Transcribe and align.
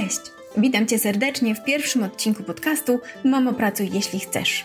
Cześć! 0.00 0.20
Witam 0.56 0.86
Cię 0.86 0.98
serdecznie 0.98 1.54
w 1.54 1.64
pierwszym 1.64 2.02
odcinku 2.02 2.42
podcastu 2.42 3.00
Mamo 3.24 3.52
Pracuj 3.52 3.90
Jeśli 3.92 4.20
Chcesz. 4.20 4.64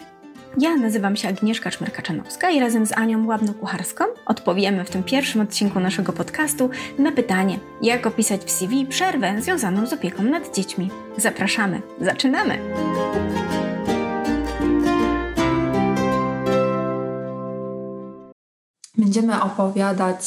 Ja 0.57 0.75
nazywam 0.75 1.15
się 1.15 1.27
Agnieszka 1.27 1.69
Czmerka-Czanowska 1.69 2.51
i 2.51 2.59
razem 2.59 2.85
z 2.85 2.91
Anią 2.91 3.25
Łabną-Kucharską 3.25 4.03
odpowiemy 4.25 4.85
w 4.85 4.89
tym 4.89 5.03
pierwszym 5.03 5.41
odcinku 5.41 5.79
naszego 5.79 6.13
podcastu 6.13 6.69
na 6.99 7.11
pytanie, 7.11 7.59
jak 7.81 8.07
opisać 8.07 8.41
w 8.41 8.51
CV 8.51 8.85
przerwę 8.85 9.41
związaną 9.41 9.85
z 9.85 9.93
opieką 9.93 10.23
nad 10.23 10.55
dziećmi. 10.55 10.89
Zapraszamy, 11.17 11.81
zaczynamy! 12.01 12.59
Będziemy 18.97 19.41
opowiadać 19.41 20.21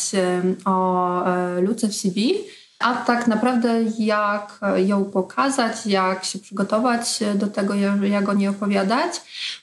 o 0.65 1.27
e, 1.27 1.61
luce 1.61 1.89
w 1.89 1.95
CV, 1.95 2.35
a 2.83 2.95
tak 2.97 3.27
naprawdę 3.27 3.83
jak 3.99 4.61
ją 4.77 5.05
pokazać, 5.05 5.87
jak 5.87 6.25
się 6.25 6.39
przygotować 6.39 7.21
do 7.35 7.47
tego, 7.47 7.75
jak 8.03 8.29
o 8.29 8.35
niej 8.35 8.49
opowiadać. 8.49 9.13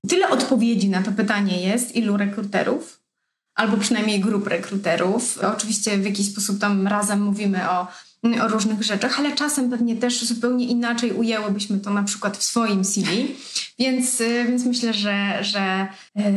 Tyle 0.09 0.29
odpowiedzi 0.29 0.89
na 0.89 1.03
to 1.03 1.11
pytanie 1.11 1.61
jest, 1.61 1.95
ilu 1.95 2.17
rekruterów, 2.17 2.99
albo 3.55 3.77
przynajmniej 3.77 4.19
grup 4.19 4.47
rekruterów. 4.47 5.39
Oczywiście 5.53 5.97
w 5.97 6.05
jakiś 6.05 6.31
sposób 6.31 6.59
tam 6.59 6.87
razem 6.87 7.21
mówimy 7.21 7.69
o, 7.69 7.87
o 8.43 8.47
różnych 8.47 8.83
rzeczach, 8.83 9.19
ale 9.19 9.35
czasem 9.35 9.69
pewnie 9.69 9.95
też 9.95 10.25
zupełnie 10.25 10.65
inaczej 10.65 11.11
ujęłybyśmy 11.11 11.79
to 11.79 11.89
na 11.89 12.03
przykład 12.03 12.37
w 12.37 12.43
swoim 12.43 12.85
CV, 12.85 13.35
więc, 13.79 14.21
więc 14.47 14.65
myślę, 14.65 14.93
że, 14.93 15.43
że, 15.43 15.87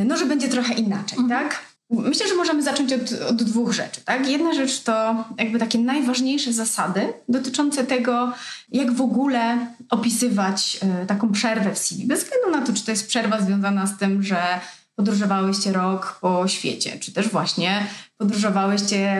no, 0.06 0.16
że 0.16 0.26
będzie 0.26 0.48
trochę 0.48 0.74
inaczej, 0.74 1.18
mhm. 1.18 1.44
tak? 1.44 1.71
Myślę, 1.92 2.28
że 2.28 2.34
możemy 2.34 2.62
zacząć 2.62 2.92
od, 2.92 3.12
od, 3.30 3.42
dwóch 3.42 3.72
rzeczy. 3.72 4.00
Tak? 4.04 4.28
Jedna 4.28 4.54
rzecz 4.54 4.80
to 4.80 5.24
jakby 5.38 5.58
takie 5.58 5.78
najważniejsze 5.78 6.52
zasady 6.52 7.12
dotyczące 7.28 7.84
tego, 7.84 8.32
jak 8.68 8.92
w 8.92 9.00
ogóle 9.00 9.66
opisywać 9.90 10.78
y, 11.02 11.06
taką 11.06 11.32
przerwę 11.32 11.74
w 11.74 11.78
CV. 11.78 12.06
Bez 12.06 12.24
względu 12.24 12.50
na 12.50 12.66
to, 12.66 12.72
czy 12.72 12.84
to 12.84 12.90
jest 12.90 13.08
przerwa 13.08 13.40
związana 13.40 13.86
z 13.86 13.98
tym, 13.98 14.22
że 14.22 14.60
podróżowałyście 14.94 15.72
rok 15.72 16.18
po 16.20 16.48
świecie, 16.48 16.98
czy 16.98 17.12
też 17.12 17.28
właśnie 17.28 17.86
podróżowałyście 18.16 19.18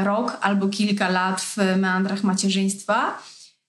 y, 0.00 0.04
rok 0.04 0.36
albo 0.40 0.68
kilka 0.68 1.08
lat 1.08 1.40
w 1.40 1.56
meandrach 1.76 2.22
macierzyństwa 2.22 3.18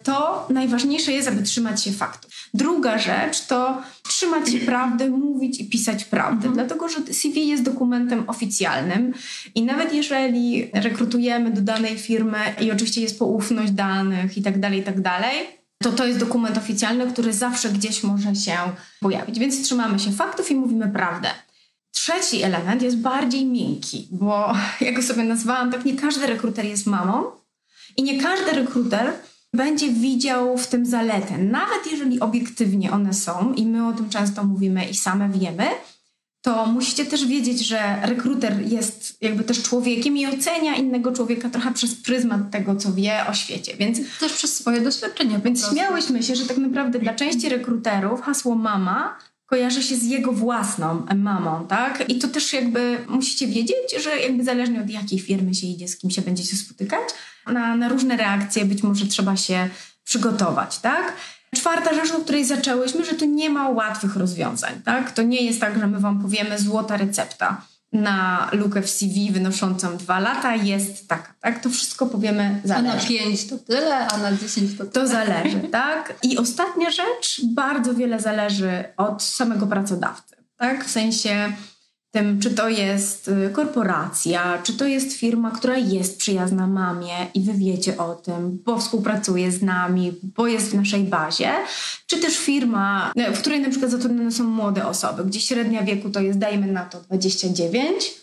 to 0.03 0.47
najważniejsze 0.49 1.11
jest, 1.11 1.27
aby 1.27 1.43
trzymać 1.43 1.83
się 1.83 1.91
faktów. 1.91 2.36
Druga 2.57 2.97
rzecz 2.97 3.45
to 3.45 3.81
trzymać 4.03 4.49
się 4.49 4.59
prawdy, 4.59 5.09
mówić 5.09 5.59
i 5.59 5.69
pisać 5.69 6.05
prawdę, 6.05 6.47
mhm. 6.47 6.53
dlatego 6.53 6.89
że 6.89 7.13
CV 7.13 7.47
jest 7.47 7.63
dokumentem 7.63 8.23
oficjalnym 8.27 9.13
i 9.55 9.61
nawet 9.61 9.93
jeżeli 9.93 10.69
rekrutujemy 10.73 11.51
do 11.51 11.61
danej 11.61 11.97
firmy 11.97 12.37
i 12.61 12.71
oczywiście 12.71 13.01
jest 13.01 13.19
poufność 13.19 13.71
danych 13.71 14.37
i 14.37 14.41
tak 14.41 14.59
dalej, 14.59 14.79
i 14.79 14.83
tak 14.83 15.01
dalej, 15.01 15.37
to 15.83 15.91
to 15.91 16.05
jest 16.05 16.19
dokument 16.19 16.57
oficjalny, 16.57 17.11
który 17.11 17.33
zawsze 17.33 17.69
gdzieś 17.69 18.03
może 18.03 18.35
się 18.35 18.57
pojawić. 18.99 19.39
Więc 19.39 19.63
trzymamy 19.63 19.99
się 19.99 20.11
faktów 20.11 20.51
i 20.51 20.55
mówimy 20.55 20.87
prawdę. 20.87 21.29
Trzeci 21.91 22.43
element 22.43 22.81
jest 22.81 22.97
bardziej 22.97 23.45
miękki, 23.45 24.07
bo 24.11 24.53
jak 24.81 24.95
go 24.95 25.01
sobie 25.01 25.23
nazwałam, 25.23 25.71
tak 25.71 25.85
nie 25.85 25.95
każdy 25.95 26.27
rekruter 26.27 26.65
jest 26.65 26.87
mamą 26.87 27.23
i 27.97 28.03
nie 28.03 28.21
każdy 28.21 28.51
rekruter 28.51 29.13
będzie 29.53 29.91
widział 29.91 30.57
w 30.57 30.67
tym 30.67 30.85
zaletę. 30.85 31.37
Nawet 31.37 31.91
jeżeli 31.91 32.19
obiektywnie 32.19 32.91
one 32.91 33.13
są, 33.13 33.53
i 33.53 33.65
my 33.65 33.87
o 33.87 33.93
tym 33.93 34.09
często 34.09 34.43
mówimy 34.43 34.85
i 34.85 34.95
same 34.95 35.29
wiemy, 35.29 35.65
to 36.41 36.65
musicie 36.65 37.05
też 37.05 37.25
wiedzieć, 37.25 37.67
że 37.67 37.97
rekruter 38.01 38.61
jest 38.61 39.17
jakby 39.21 39.43
też 39.43 39.63
człowiekiem 39.63 40.17
i 40.17 40.25
ocenia 40.25 40.75
innego 40.75 41.11
człowieka 41.11 41.49
trochę 41.49 41.73
przez 41.73 41.95
pryzmat 41.95 42.51
tego, 42.51 42.75
co 42.75 42.93
wie 42.93 43.25
o 43.29 43.33
świecie. 43.33 43.75
Więc 43.77 43.99
też 44.19 44.33
przez 44.33 44.57
swoje 44.57 44.81
doświadczenia. 44.81 45.39
Więc 45.39 45.69
śmiałyśmy 45.69 46.23
się, 46.23 46.35
że 46.35 46.45
tak 46.45 46.57
naprawdę 46.57 46.99
dla 46.99 47.13
części 47.13 47.49
rekruterów 47.49 48.21
hasło 48.21 48.55
mama 48.55 49.17
kojarzy 49.45 49.83
się 49.83 49.95
z 49.95 50.03
jego 50.03 50.31
własną 50.31 51.05
mamą, 51.15 51.67
tak? 51.67 52.09
I 52.09 52.19
to 52.19 52.27
też 52.27 52.53
jakby 52.53 52.97
musicie 53.07 53.47
wiedzieć, 53.47 54.03
że 54.03 54.19
jakby 54.19 54.43
zależnie 54.43 54.81
od 54.81 54.89
jakiej 54.89 55.19
firmy 55.19 55.55
się 55.55 55.67
idzie, 55.67 55.87
z 55.87 55.97
kim 55.97 56.11
się 56.11 56.21
będziecie 56.21 56.55
spotykać, 56.55 57.03
na, 57.53 57.75
na 57.75 57.89
różne 57.89 58.17
reakcje 58.17 58.65
być 58.65 58.83
może 58.83 59.05
trzeba 59.05 59.37
się 59.37 59.69
przygotować, 60.03 60.79
tak? 60.79 61.13
Czwarta 61.55 61.93
rzecz, 61.93 62.11
o 62.11 62.19
której 62.19 62.45
zaczęłyśmy, 62.45 63.05
że 63.05 63.13
tu 63.13 63.25
nie 63.25 63.49
ma 63.49 63.69
łatwych 63.69 64.15
rozwiązań, 64.15 64.81
tak? 64.85 65.11
To 65.11 65.21
nie 65.21 65.41
jest 65.41 65.61
tak, 65.61 65.79
że 65.79 65.87
my 65.87 65.99
wam 65.99 66.21
powiemy 66.21 66.59
złota 66.59 66.97
recepta 66.97 67.61
na 67.93 68.49
lukę 68.51 68.81
w 68.81 68.89
CV 68.89 69.31
wynoszącą 69.31 69.97
dwa 69.97 70.19
lata 70.19 70.55
jest 70.55 71.07
taka, 71.07 71.33
tak? 71.41 71.61
To 71.61 71.69
wszystko 71.69 72.05
powiemy 72.05 72.61
zależy. 72.63 72.91
A 72.91 72.95
na 72.95 73.01
pięć 73.01 73.47
to 73.47 73.57
tyle, 73.57 74.07
a 74.07 74.17
na 74.17 74.31
dziesięć 74.31 74.71
to 74.71 74.77
tyle. 74.77 74.91
To 74.91 75.07
zależy, 75.07 75.59
tak? 75.71 76.13
I 76.23 76.37
ostatnia 76.37 76.91
rzecz, 76.91 77.41
bardzo 77.45 77.93
wiele 77.93 78.19
zależy 78.19 78.83
od 78.97 79.23
samego 79.23 79.67
pracodawcy, 79.67 80.35
tak? 80.57 80.85
W 80.85 80.91
sensie 80.91 81.53
tym, 82.11 82.39
czy 82.39 82.51
to 82.51 82.69
jest 82.69 83.27
y, 83.27 83.49
korporacja, 83.53 84.61
czy 84.63 84.73
to 84.73 84.85
jest 84.85 85.13
firma, 85.13 85.51
która 85.51 85.77
jest 85.77 86.17
przyjazna 86.17 86.67
mamie 86.67 87.27
i 87.33 87.41
wy 87.41 87.53
wiecie 87.53 87.97
o 87.97 88.15
tym, 88.15 88.59
bo 88.65 88.79
współpracuje 88.79 89.51
z 89.51 89.61
nami, 89.61 90.13
bo 90.35 90.47
jest 90.47 90.71
w 90.71 90.73
naszej 90.73 91.03
bazie, 91.03 91.51
czy 92.07 92.17
też 92.17 92.37
firma, 92.37 93.11
y, 93.29 93.35
w 93.35 93.39
której 93.39 93.61
na 93.61 93.69
przykład 93.69 93.91
zatrudnione 93.91 94.31
są 94.31 94.43
młode 94.43 94.87
osoby, 94.87 95.25
gdzie 95.25 95.39
średnia 95.39 95.83
wieku 95.83 96.09
to 96.09 96.19
jest, 96.19 96.39
dajmy 96.39 96.67
na 96.67 96.85
to 96.85 97.01
29, 97.01 98.13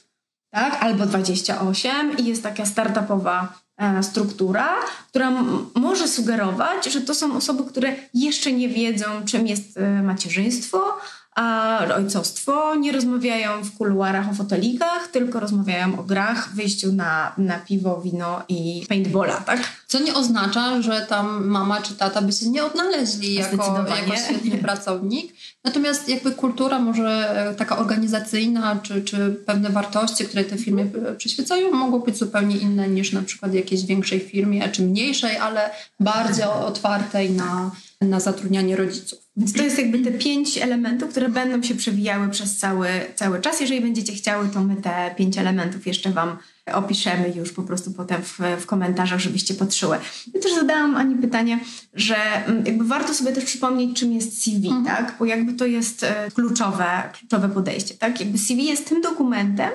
tak, 0.54 0.82
albo 0.82 1.06
28 1.06 2.18
i 2.18 2.24
jest 2.24 2.42
taka 2.42 2.66
startupowa 2.66 3.58
e, 3.76 4.02
struktura, 4.02 4.68
która 5.08 5.30
może 5.74 6.08
sugerować, 6.08 6.92
że 6.92 7.00
to 7.00 7.14
są 7.14 7.36
osoby, 7.36 7.64
które 7.64 7.92
jeszcze 8.14 8.52
nie 8.52 8.68
wiedzą, 8.68 9.04
czym 9.26 9.46
jest 9.46 9.76
e, 9.76 10.02
macierzyństwo, 10.02 10.98
a 11.34 11.78
ojcostwo 11.96 12.74
nie 12.74 12.92
rozmawiają 12.92 13.64
w 13.64 13.76
kuluarach 13.76 14.30
o 14.30 14.34
fotelikach, 14.34 15.08
tylko 15.08 15.40
rozmawiają 15.40 15.98
o 15.98 16.02
grach, 16.02 16.54
wyjściu 16.54 16.92
na, 16.92 17.32
na 17.38 17.58
piwo, 17.58 18.00
wino 18.00 18.42
i 18.48 18.86
paintballa, 18.88 19.36
tak? 19.36 19.60
Co 19.86 20.00
nie 20.00 20.14
oznacza, 20.14 20.82
że 20.82 21.06
tam 21.08 21.46
mama 21.46 21.82
czy 21.82 21.94
tata 21.94 22.22
by 22.22 22.32
się 22.32 22.48
nie 22.50 22.64
odnaleźli 22.64 23.34
jako, 23.34 23.86
jako 23.96 24.16
świetny 24.16 24.58
pracownik. 24.66 25.32
Natomiast 25.64 26.08
jakby 26.08 26.32
kultura 26.32 26.78
może 26.78 27.36
e, 27.50 27.54
taka 27.54 27.78
organizacyjna, 27.78 28.78
czy, 28.82 29.02
czy 29.02 29.42
pewne 29.46 29.70
wartości, 29.70 30.24
które 30.24 30.44
te 30.44 30.58
firmy 30.58 30.90
e, 31.08 31.14
przyświecają, 31.14 31.70
mogą 31.70 31.98
być 31.98 32.16
zupełnie 32.16 32.56
inne 32.56 32.88
niż 32.88 33.12
na 33.12 33.22
przykład 33.22 33.54
jakiejś 33.54 33.84
większej 33.84 34.20
firmie, 34.20 34.68
czy 34.68 34.82
mniejszej, 34.82 35.36
ale 35.36 35.70
bardziej 36.00 36.44
otwartej 36.44 37.30
na, 37.30 37.70
na 38.04 38.20
zatrudnianie 38.20 38.76
rodziców. 38.76 39.18
Więc 39.36 39.52
to 39.52 39.62
jest 39.62 39.78
jakby 39.78 39.98
te 39.98 40.12
pięć 40.12 40.58
elementów, 40.58 41.10
które 41.10 41.28
będą 41.28 41.62
się 41.62 41.74
przewijały 41.74 42.28
przez 42.28 42.56
cały, 42.56 42.88
cały 43.14 43.40
czas. 43.40 43.60
Jeżeli 43.60 43.80
będziecie 43.80 44.12
chciały, 44.12 44.48
to 44.48 44.60
my 44.60 44.76
te 44.76 45.14
pięć 45.16 45.38
elementów 45.38 45.86
jeszcze 45.86 46.10
Wam 46.10 46.36
opiszemy 46.72 47.32
już 47.36 47.52
po 47.52 47.62
prostu 47.62 47.90
potem 47.90 48.22
w, 48.22 48.38
w 48.60 48.66
komentarzach, 48.66 49.20
żebyście 49.20 49.54
patrzyły. 49.54 49.98
Ja 50.34 50.40
też 50.40 50.54
zadałam 50.54 50.96
Ani 50.96 51.16
pytanie, 51.16 51.60
że 51.94 52.16
mm, 52.46 52.66
jakby 52.66 52.84
warto 52.84 53.14
sobie 53.14 53.32
też 53.32 53.44
przypomnieć, 53.44 53.98
czym 53.98 54.12
jest 54.12 54.42
CV, 54.42 54.68
mhm. 54.68 54.84
tak? 54.84 55.16
Bo 55.18 55.24
jakby 55.24 55.52
to 55.52 55.66
jest 55.66 56.02
e, 56.02 56.30
kluczowe, 56.34 57.02
kluczowe 57.18 57.48
podejście, 57.48 57.94
tak? 57.94 58.20
Jakby 58.20 58.38
CV 58.38 58.64
jest 58.64 58.88
tym 58.88 59.00
dokumentem, 59.00 59.70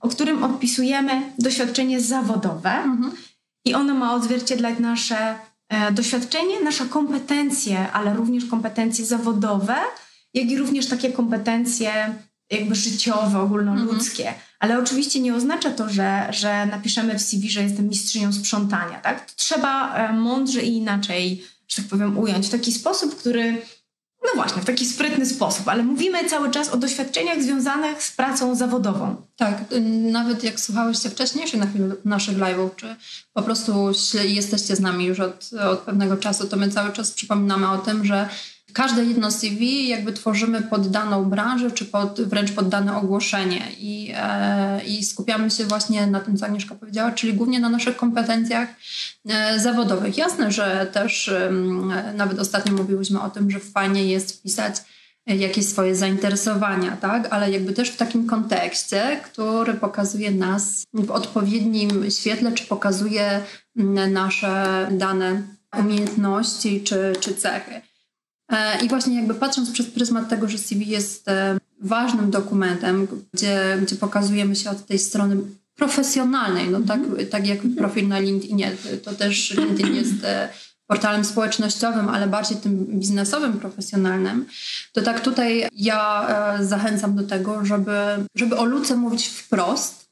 o 0.00 0.08
którym 0.08 0.44
odpisujemy 0.44 1.22
doświadczenie 1.38 2.00
zawodowe 2.00 2.70
mhm. 2.70 3.12
i 3.64 3.74
ono 3.74 3.94
ma 3.94 4.14
odzwierciedlać 4.14 4.78
nasze 4.78 5.34
doświadczenie, 5.92 6.60
nasze 6.60 6.86
kompetencje, 6.86 7.92
ale 7.92 8.14
również 8.14 8.44
kompetencje 8.44 9.04
zawodowe, 9.04 9.76
jak 10.34 10.50
i 10.50 10.56
również 10.56 10.86
takie 10.86 11.12
kompetencje 11.12 12.14
jakby 12.50 12.74
życiowe, 12.74 13.40
ogólnoludzkie. 13.40 14.22
Mhm. 14.28 14.46
Ale 14.58 14.78
oczywiście 14.78 15.20
nie 15.20 15.34
oznacza 15.34 15.70
to, 15.70 15.88
że, 15.88 16.26
że 16.30 16.66
napiszemy 16.66 17.18
w 17.18 17.22
CV, 17.22 17.50
że 17.50 17.62
jestem 17.62 17.88
mistrzynią 17.88 18.32
sprzątania. 18.32 18.98
Tak? 19.00 19.26
To 19.26 19.32
trzeba 19.36 19.94
e, 19.94 20.12
mądrze 20.12 20.62
i 20.62 20.76
inaczej, 20.76 21.44
że 21.68 21.76
tak 21.76 21.86
powiem, 21.86 22.18
ująć 22.18 22.46
w 22.46 22.50
taki 22.50 22.72
sposób, 22.72 23.16
który 23.16 23.62
no 24.26 24.42
właśnie, 24.42 24.62
w 24.62 24.64
taki 24.64 24.86
sprytny 24.86 25.26
sposób, 25.26 25.68
ale 25.68 25.82
mówimy 25.82 26.28
cały 26.28 26.50
czas 26.50 26.68
o 26.68 26.76
doświadczeniach 26.76 27.42
związanych 27.42 28.02
z 28.02 28.12
pracą 28.12 28.54
zawodową. 28.54 29.16
Tak, 29.36 29.64
nawet 30.02 30.44
jak 30.44 30.60
słuchałyście 30.60 31.10
wcześniejszych 31.10 31.60
naszych 32.04 32.38
live'ów, 32.38 32.70
czy 32.76 32.96
po 33.32 33.42
prostu 33.42 33.92
jesteście 34.24 34.76
z 34.76 34.80
nami 34.80 35.04
już 35.04 35.20
od, 35.20 35.50
od 35.70 35.78
pewnego 35.78 36.16
czasu, 36.16 36.46
to 36.48 36.56
my 36.56 36.70
cały 36.70 36.92
czas 36.92 37.10
przypominamy 37.10 37.70
o 37.70 37.78
tym, 37.78 38.04
że 38.04 38.28
każde 38.72 39.04
jedno 39.04 39.30
CV 39.30 39.88
jakby 39.88 40.12
tworzymy 40.12 40.62
pod 40.62 40.88
daną 40.90 41.24
branżę, 41.24 41.70
czy 41.70 41.84
pod, 41.84 42.20
wręcz 42.20 42.52
pod 42.52 42.68
dane 42.68 42.96
ogłoszenie 42.96 43.62
I, 43.78 44.12
e, 44.16 44.84
i 44.84 45.04
skupiamy 45.04 45.50
się 45.50 45.64
właśnie 45.64 46.06
na 46.06 46.20
tym, 46.20 46.36
co 46.36 46.46
Agnieszka 46.46 46.74
powiedziała, 46.74 47.12
czyli 47.12 47.34
głównie 47.34 47.60
na 47.60 47.68
naszych 47.68 47.96
kompetencjach 47.96 48.68
e, 49.28 49.60
zawodowych. 49.60 50.18
Jasne, 50.18 50.52
że 50.52 50.86
też 50.92 51.28
e, 51.28 51.50
nawet 52.14 52.38
ostatnio 52.38 52.72
mówiłyśmy 52.72 53.20
o 53.22 53.30
tym, 53.30 53.50
że 53.50 53.58
fajnie 53.60 54.06
jest 54.06 54.38
wpisać 54.38 54.76
jakieś 55.26 55.66
swoje 55.66 55.96
zainteresowania, 55.96 56.96
tak? 56.96 57.28
Ale 57.30 57.50
jakby 57.50 57.72
też 57.72 57.90
w 57.90 57.96
takim 57.96 58.26
kontekście, 58.26 59.20
który 59.24 59.74
pokazuje 59.74 60.30
nas 60.30 60.84
w 60.94 61.10
odpowiednim 61.10 62.10
świetle, 62.10 62.52
czy 62.52 62.66
pokazuje 62.66 63.40
nasze 64.10 64.88
dane 64.90 65.42
umiejętności 65.78 66.82
czy, 66.84 67.12
czy 67.20 67.34
cechy. 67.34 67.80
E, 68.52 68.84
I 68.84 68.88
właśnie 68.88 69.16
jakby 69.16 69.34
patrząc 69.34 69.70
przez 69.70 69.86
pryzmat 69.86 70.28
tego, 70.28 70.48
że 70.48 70.58
CV 70.58 70.88
jest 70.88 71.28
e, 71.28 71.58
ważnym 71.80 72.30
dokumentem, 72.30 73.08
gdzie, 73.32 73.78
gdzie 73.82 73.96
pokazujemy 73.96 74.56
się 74.56 74.70
od 74.70 74.86
tej 74.86 74.98
strony 74.98 75.36
profesjonalnej, 75.74 76.70
no 76.70 76.80
tak, 76.80 77.00
mhm. 77.00 77.26
tak 77.26 77.46
jak 77.46 77.58
profil 77.78 78.08
na 78.08 78.18
LinkedInie, 78.18 78.72
to 79.04 79.12
też 79.12 79.50
LinkedIn 79.50 79.94
jest 79.94 80.24
e, 80.24 80.48
portalem 80.86 81.24
społecznościowym, 81.24 82.08
ale 82.08 82.26
bardziej 82.26 82.56
tym 82.56 82.86
biznesowym, 82.86 83.52
profesjonalnym, 83.52 84.46
to 84.92 85.02
tak 85.02 85.20
tutaj 85.20 85.68
ja 85.72 86.28
zachęcam 86.60 87.16
do 87.16 87.22
tego, 87.22 87.64
żeby, 87.64 88.00
żeby 88.34 88.56
o 88.56 88.64
luce 88.64 88.96
mówić 88.96 89.26
wprost, 89.26 90.08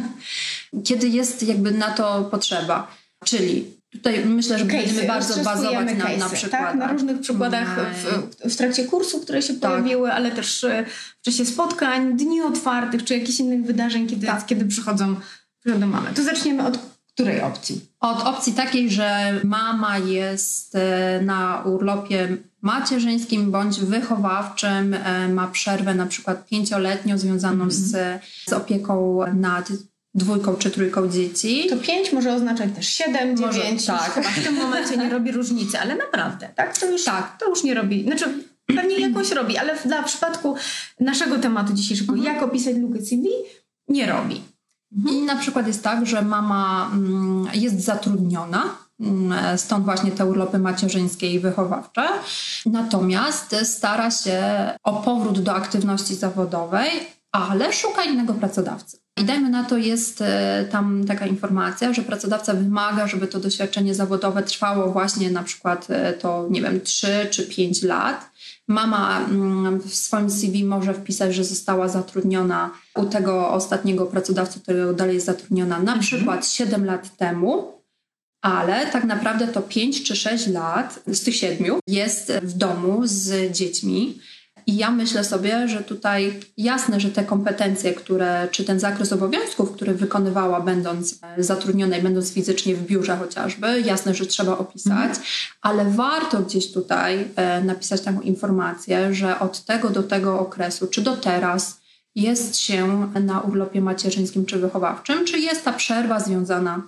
kiedy 0.86 1.08
jest 1.08 1.42
jakby 1.42 1.70
na 1.70 1.90
to 1.90 2.24
potrzeba. 2.24 2.96
Czyli 3.24 3.70
Tutaj 3.94 4.24
myślę, 4.26 4.58
że 4.58 4.64
będziemy 4.64 5.06
bardzo 5.06 5.44
bazować 5.44 5.88
na, 5.98 6.16
na 6.16 6.28
przykładach. 6.28 6.50
Tak? 6.50 6.76
Na 6.76 6.92
różnych 6.92 7.20
przykładach 7.20 7.78
w, 7.94 8.50
w 8.52 8.56
trakcie 8.56 8.84
kursu, 8.84 9.20
które 9.20 9.42
się 9.42 9.54
tak. 9.54 9.70
pojawiły, 9.70 10.12
ale 10.12 10.30
też 10.30 10.64
e, 10.64 10.84
w 11.20 11.24
czasie 11.24 11.46
spotkań, 11.46 12.16
dni 12.16 12.42
otwartych, 12.42 13.04
czy 13.04 13.18
jakichś 13.18 13.40
innych 13.40 13.64
wydarzeń, 13.64 14.06
kiedy, 14.06 14.26
tak. 14.26 14.46
kiedy 14.46 14.64
przychodzą, 14.64 15.16
przychodzą 15.60 15.86
mamy. 15.86 16.10
To 16.14 16.22
zaczniemy 16.22 16.66
od 16.66 16.78
której 17.14 17.40
opcji? 17.40 17.80
Od 18.00 18.22
opcji 18.22 18.52
takiej, 18.52 18.90
że 18.90 19.40
mama 19.44 19.98
jest 19.98 20.74
e, 20.74 21.20
na 21.22 21.62
urlopie 21.62 22.36
macierzyńskim 22.62 23.50
bądź 23.50 23.80
wychowawczym, 23.80 24.94
e, 24.94 25.28
ma 25.28 25.46
przerwę 25.46 25.94
na 25.94 26.06
przykład 26.06 26.46
pięcioletnią 26.46 27.18
związaną 27.18 27.54
mm. 27.54 27.70
z, 27.70 28.22
z 28.48 28.52
opieką 28.52 29.20
nad 29.34 29.68
dwójką 30.14 30.56
czy 30.56 30.70
trójką 30.70 31.08
dzieci. 31.08 31.66
To 31.70 31.76
pięć 31.76 32.12
może 32.12 32.34
oznaczać 32.34 32.68
też 32.76 32.86
siedem, 32.86 33.36
dziewięć. 33.36 33.86
Tak. 33.86 34.24
W 34.36 34.44
tym 34.44 34.54
momencie 34.54 34.96
nie 34.96 35.10
robi 35.10 35.32
różnicy, 35.32 35.78
ale 35.78 35.96
naprawdę, 35.96 36.48
tak? 36.56 36.78
To 36.78 36.90
już, 36.90 37.04
tak. 37.04 37.36
To 37.40 37.48
już 37.48 37.64
nie 37.64 37.74
robi. 37.74 38.04
Znaczy, 38.04 38.44
pewnie 38.66 38.98
jakąś 38.98 39.30
robi, 39.30 39.58
ale 39.58 39.78
dla 39.84 40.02
przypadku 40.02 40.56
naszego 41.00 41.38
tematu 41.38 41.72
dzisiejszego, 41.72 42.12
mhm. 42.12 42.34
jak 42.34 42.44
opisać 42.44 42.76
lukę 42.76 43.02
CV, 43.02 43.28
nie 43.88 44.06
robi. 44.06 44.40
Mhm. 44.96 45.16
I 45.16 45.22
na 45.22 45.36
przykład 45.36 45.66
jest 45.66 45.82
tak, 45.82 46.06
że 46.06 46.22
mama 46.22 46.90
mm, 46.92 47.48
jest 47.54 47.80
zatrudniona, 47.80 48.62
mm, 49.00 49.58
stąd 49.58 49.84
właśnie 49.84 50.10
te 50.10 50.26
urlopy 50.26 50.58
macierzyńskie 50.58 51.32
i 51.32 51.40
wychowawcze. 51.40 52.08
Natomiast 52.66 53.56
stara 53.62 54.10
się 54.10 54.40
o 54.82 54.92
powrót 54.92 55.40
do 55.40 55.54
aktywności 55.54 56.14
zawodowej, 56.14 56.90
ale 57.32 57.72
szuka 57.72 58.04
innego 58.04 58.34
pracodawcy. 58.34 59.03
I 59.16 59.24
dajmy 59.24 59.50
na 59.50 59.64
to, 59.64 59.76
jest 59.76 60.20
e, 60.20 60.64
tam 60.70 61.04
taka 61.04 61.26
informacja, 61.26 61.92
że 61.92 62.02
pracodawca 62.02 62.54
wymaga, 62.54 63.06
żeby 63.06 63.26
to 63.26 63.40
doświadczenie 63.40 63.94
zawodowe 63.94 64.42
trwało 64.42 64.92
właśnie 64.92 65.30
na 65.30 65.42
przykład 65.42 65.86
e, 65.90 66.12
to, 66.12 66.46
nie 66.50 66.62
wiem, 66.62 66.80
3 66.80 67.26
czy 67.30 67.46
5 67.46 67.82
lat. 67.82 68.30
Mama 68.68 69.20
mm, 69.20 69.80
w 69.80 69.94
swoim 69.94 70.30
CV 70.30 70.64
może 70.64 70.94
wpisać, 70.94 71.34
że 71.34 71.44
została 71.44 71.88
zatrudniona 71.88 72.70
u 72.96 73.04
tego 73.04 73.50
ostatniego 73.50 74.06
pracodawcy, 74.06 74.60
którego 74.60 74.92
dalej 74.92 75.14
jest 75.14 75.26
zatrudniona, 75.26 75.76
na 75.76 75.92
mhm. 75.92 76.00
przykład 76.00 76.48
7 76.48 76.84
lat 76.84 77.16
temu, 77.16 77.72
ale 78.42 78.86
tak 78.86 79.04
naprawdę 79.04 79.48
to 79.48 79.62
5 79.62 80.02
czy 80.02 80.16
6 80.16 80.46
lat 80.46 81.00
z 81.06 81.20
tych 81.24 81.36
7 81.36 81.80
jest 81.86 82.32
w 82.42 82.52
domu 82.52 83.00
z 83.04 83.52
dziećmi 83.52 84.18
i 84.66 84.76
ja 84.76 84.90
myślę 84.90 85.24
sobie, 85.24 85.68
że 85.68 85.82
tutaj 85.82 86.40
jasne, 86.56 87.00
że 87.00 87.10
te 87.10 87.24
kompetencje, 87.24 87.94
które, 87.94 88.48
czy 88.50 88.64
ten 88.64 88.80
zakres 88.80 89.12
obowiązków, 89.12 89.72
który 89.72 89.94
wykonywała, 89.94 90.60
będąc 90.60 91.18
e, 91.22 91.42
zatrudniona 91.42 91.96
i 91.96 92.02
będąc 92.02 92.32
fizycznie 92.32 92.74
w 92.74 92.86
biurze 92.86 93.16
chociażby, 93.16 93.80
jasne, 93.80 94.14
że 94.14 94.26
trzeba 94.26 94.58
opisać, 94.58 95.08
mhm. 95.08 95.26
ale 95.62 95.84
warto 95.84 96.40
gdzieś 96.40 96.72
tutaj 96.72 97.28
e, 97.36 97.64
napisać 97.64 98.00
taką 98.00 98.20
informację, 98.20 99.14
że 99.14 99.38
od 99.38 99.64
tego 99.64 99.90
do 99.90 100.02
tego 100.02 100.40
okresu, 100.40 100.86
czy 100.86 101.02
do 101.02 101.16
teraz, 101.16 101.84
jest 102.14 102.56
się 102.56 103.10
na 103.24 103.40
urlopie 103.40 103.80
macierzyńskim 103.80 104.46
czy 104.46 104.58
wychowawczym, 104.58 105.24
czy 105.24 105.38
jest 105.38 105.64
ta 105.64 105.72
przerwa 105.72 106.20
związana 106.20 106.82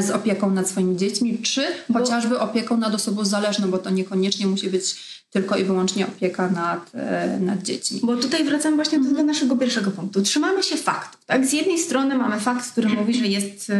z 0.00 0.10
opieką 0.10 0.50
nad 0.50 0.68
swoimi 0.68 0.96
dziećmi, 0.96 1.38
czy 1.38 1.66
bo... 1.88 1.98
chociażby 1.98 2.38
opieką 2.38 2.76
nad 2.76 2.94
osobą 2.94 3.24
zależną, 3.24 3.70
bo 3.70 3.78
to 3.78 3.90
niekoniecznie 3.90 4.46
musi 4.46 4.70
być 4.70 5.18
tylko 5.30 5.56
i 5.56 5.64
wyłącznie 5.64 6.06
opieka 6.06 6.50
nad, 6.50 6.90
e, 6.94 7.38
nad 7.40 7.62
dziećmi. 7.62 8.00
Bo 8.02 8.16
tutaj 8.16 8.44
wracam 8.44 8.74
właśnie 8.74 8.98
do, 9.00 9.10
do 9.10 9.22
naszego 9.22 9.56
pierwszego 9.56 9.90
punktu. 9.90 10.22
Trzymamy 10.22 10.62
się 10.62 10.76
faktów. 10.76 11.24
Tak? 11.24 11.46
Z 11.46 11.52
jednej 11.52 11.78
strony 11.78 12.14
mamy 12.14 12.40
fakt, 12.40 12.72
który 12.72 12.88
mówi, 12.88 13.14
że 13.14 13.26
jest 13.26 13.72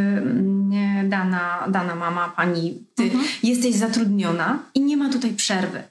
dana, 1.05 1.69
dana 1.69 1.95
mama, 1.95 2.33
pani, 2.37 2.85
ty 2.95 3.03
mhm. 3.03 3.25
jesteś 3.43 3.75
zatrudniona 3.75 4.63
i 4.75 4.81
nie 4.81 4.97
ma 4.97 5.13
tutaj 5.13 5.31
przerwy. 5.31 5.83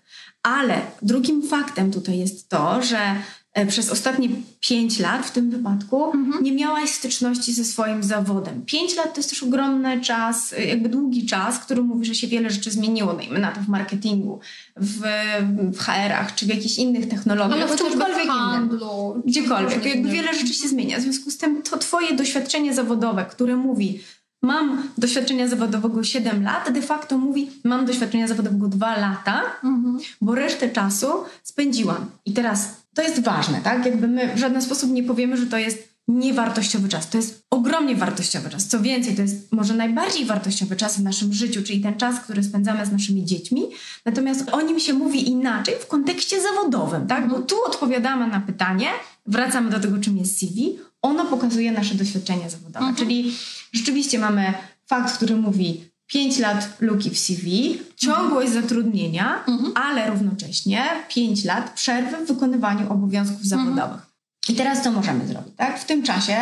Ale 0.44 0.81
drugim 1.01 1.48
faktem 1.48 1.92
tutaj 1.92 2.19
jest 2.19 2.50
to, 2.50 2.81
że 2.81 2.98
E, 2.98 3.46
przez 3.65 3.89
ostatnie 3.89 4.30
pięć 4.59 5.00
lat 5.00 5.25
w 5.25 5.31
tym 5.31 5.50
wypadku 5.50 6.12
mhm. 6.12 6.44
nie 6.44 6.51
miałaś 6.51 6.89
styczności 6.89 7.54
ze 7.54 7.63
swoim 7.63 8.04
zawodem. 8.04 8.62
Pięć 8.65 8.95
lat 8.95 9.13
to 9.13 9.19
jest 9.19 9.30
też 9.30 9.44
ogromny 9.44 10.01
czas, 10.01 10.54
e, 10.54 10.65
jakby 10.65 10.89
długi 10.89 11.25
czas, 11.25 11.59
który 11.59 11.81
mówi, 11.81 12.06
że 12.06 12.15
się 12.15 12.27
wiele 12.27 12.50
rzeczy 12.50 12.71
zmieniło, 12.71 13.13
dajmy 13.13 13.39
na 13.39 13.51
to 13.51 13.62
w 13.62 13.68
marketingu, 13.68 14.39
w, 14.75 15.01
w 15.74 15.80
HR-ach 15.80 16.36
czy 16.36 16.45
w 16.45 16.50
jakichś 16.50 16.77
innych 16.77 17.09
technologiach, 17.09 17.62
Ale 17.62 17.68
w 17.68 17.77
czymkolwiek 17.77 18.25
w 18.25 18.27
handlu, 18.27 19.21
Gdziekolwiek. 19.25 19.86
Jakby 19.86 20.10
wiele 20.10 20.33
rzeczy 20.33 20.53
się 20.53 20.68
zmienia. 20.68 20.98
W 20.98 21.01
związku 21.01 21.31
z 21.31 21.38
tym 21.38 21.62
to 21.62 21.77
twoje 21.77 22.15
doświadczenie 22.15 22.74
zawodowe, 22.74 23.25
które 23.25 23.56
mówi 23.56 24.00
mam 24.42 24.89
doświadczenia 24.98 25.48
zawodowego 25.48 26.03
7 26.03 26.44
lat, 26.44 26.71
de 26.71 26.81
facto 26.81 27.18
mówi 27.18 27.51
mam 27.63 27.86
doświadczenia 27.86 28.27
zawodowego 28.27 28.68
2 28.68 28.98
lata, 28.98 29.42
mhm. 29.63 30.00
bo 30.21 30.36
resztę 30.36 30.69
czasu 30.69 31.07
spędziłam. 31.44 32.06
I 32.25 32.33
teraz 32.33 32.87
to 32.97 33.03
jest 33.03 33.23
ważne, 33.23 33.61
tak? 33.61 33.85
Jakby 33.85 34.07
my 34.07 34.35
w 34.35 34.38
żaden 34.38 34.61
sposób 34.61 34.91
nie 34.91 35.03
powiemy, 35.03 35.38
że 35.38 35.45
to 35.45 35.57
jest 35.57 35.97
niewartościowy 36.07 36.89
czas. 36.89 37.09
To 37.09 37.17
jest 37.17 37.45
ogromnie 37.49 37.95
wartościowy 37.95 38.49
czas. 38.49 38.67
Co 38.67 38.79
więcej, 38.79 39.15
to 39.15 39.21
jest 39.21 39.51
może 39.51 39.73
najbardziej 39.73 40.25
wartościowy 40.25 40.75
czas 40.75 40.97
w 40.97 41.03
naszym 41.03 41.33
życiu, 41.33 41.63
czyli 41.63 41.81
ten 41.81 41.97
czas, 41.97 42.19
który 42.19 42.44
spędzamy 42.44 42.85
z 42.85 42.91
naszymi 42.91 43.25
dziećmi. 43.25 43.67
Natomiast 44.05 44.49
o 44.49 44.61
nim 44.61 44.79
się 44.79 44.94
mówi 44.94 45.29
inaczej 45.29 45.75
w 45.79 45.88
kontekście 45.88 46.41
zawodowym, 46.41 47.07
tak? 47.07 47.29
Bo 47.29 47.39
tu 47.39 47.55
odpowiadamy 47.65 48.27
na 48.27 48.39
pytanie, 48.39 48.88
wracamy 49.25 49.69
do 49.69 49.79
tego, 49.79 49.97
czym 49.97 50.17
jest 50.17 50.39
CV. 50.39 50.79
Ono 51.01 51.25
pokazuje 51.25 51.71
nasze 51.71 51.95
doświadczenia 51.95 52.50
zawodowe. 52.50 52.79
Mhm. 52.79 52.95
Czyli 52.95 53.35
rzeczywiście 53.73 54.19
mamy 54.19 54.53
fakt, 54.85 55.15
który 55.17 55.35
mówi 55.35 55.89
5 56.07 56.39
lat 56.39 56.77
luki 56.80 57.09
w 57.09 57.19
CV, 57.19 57.80
ciągłość 57.95 58.48
mhm. 58.48 58.63
zatrudnienia, 58.63 59.43
mhm. 59.48 59.72
ale 59.75 60.10
równocześnie 60.10 60.86
5 61.10 61.46
lat 61.46 61.74
przerwy 61.74 62.25
w 62.25 62.27
wykonywaniu 62.27 62.93
obowiązków 62.93 63.41
mhm. 63.43 63.50
zawodowych. 63.50 64.01
I 64.50 64.53
teraz 64.55 64.84
co 64.84 64.91
możemy 64.91 65.27
zrobić? 65.27 65.53
Tak? 65.58 65.79
W 65.79 65.86
tym 65.86 66.03
czasie 66.03 66.36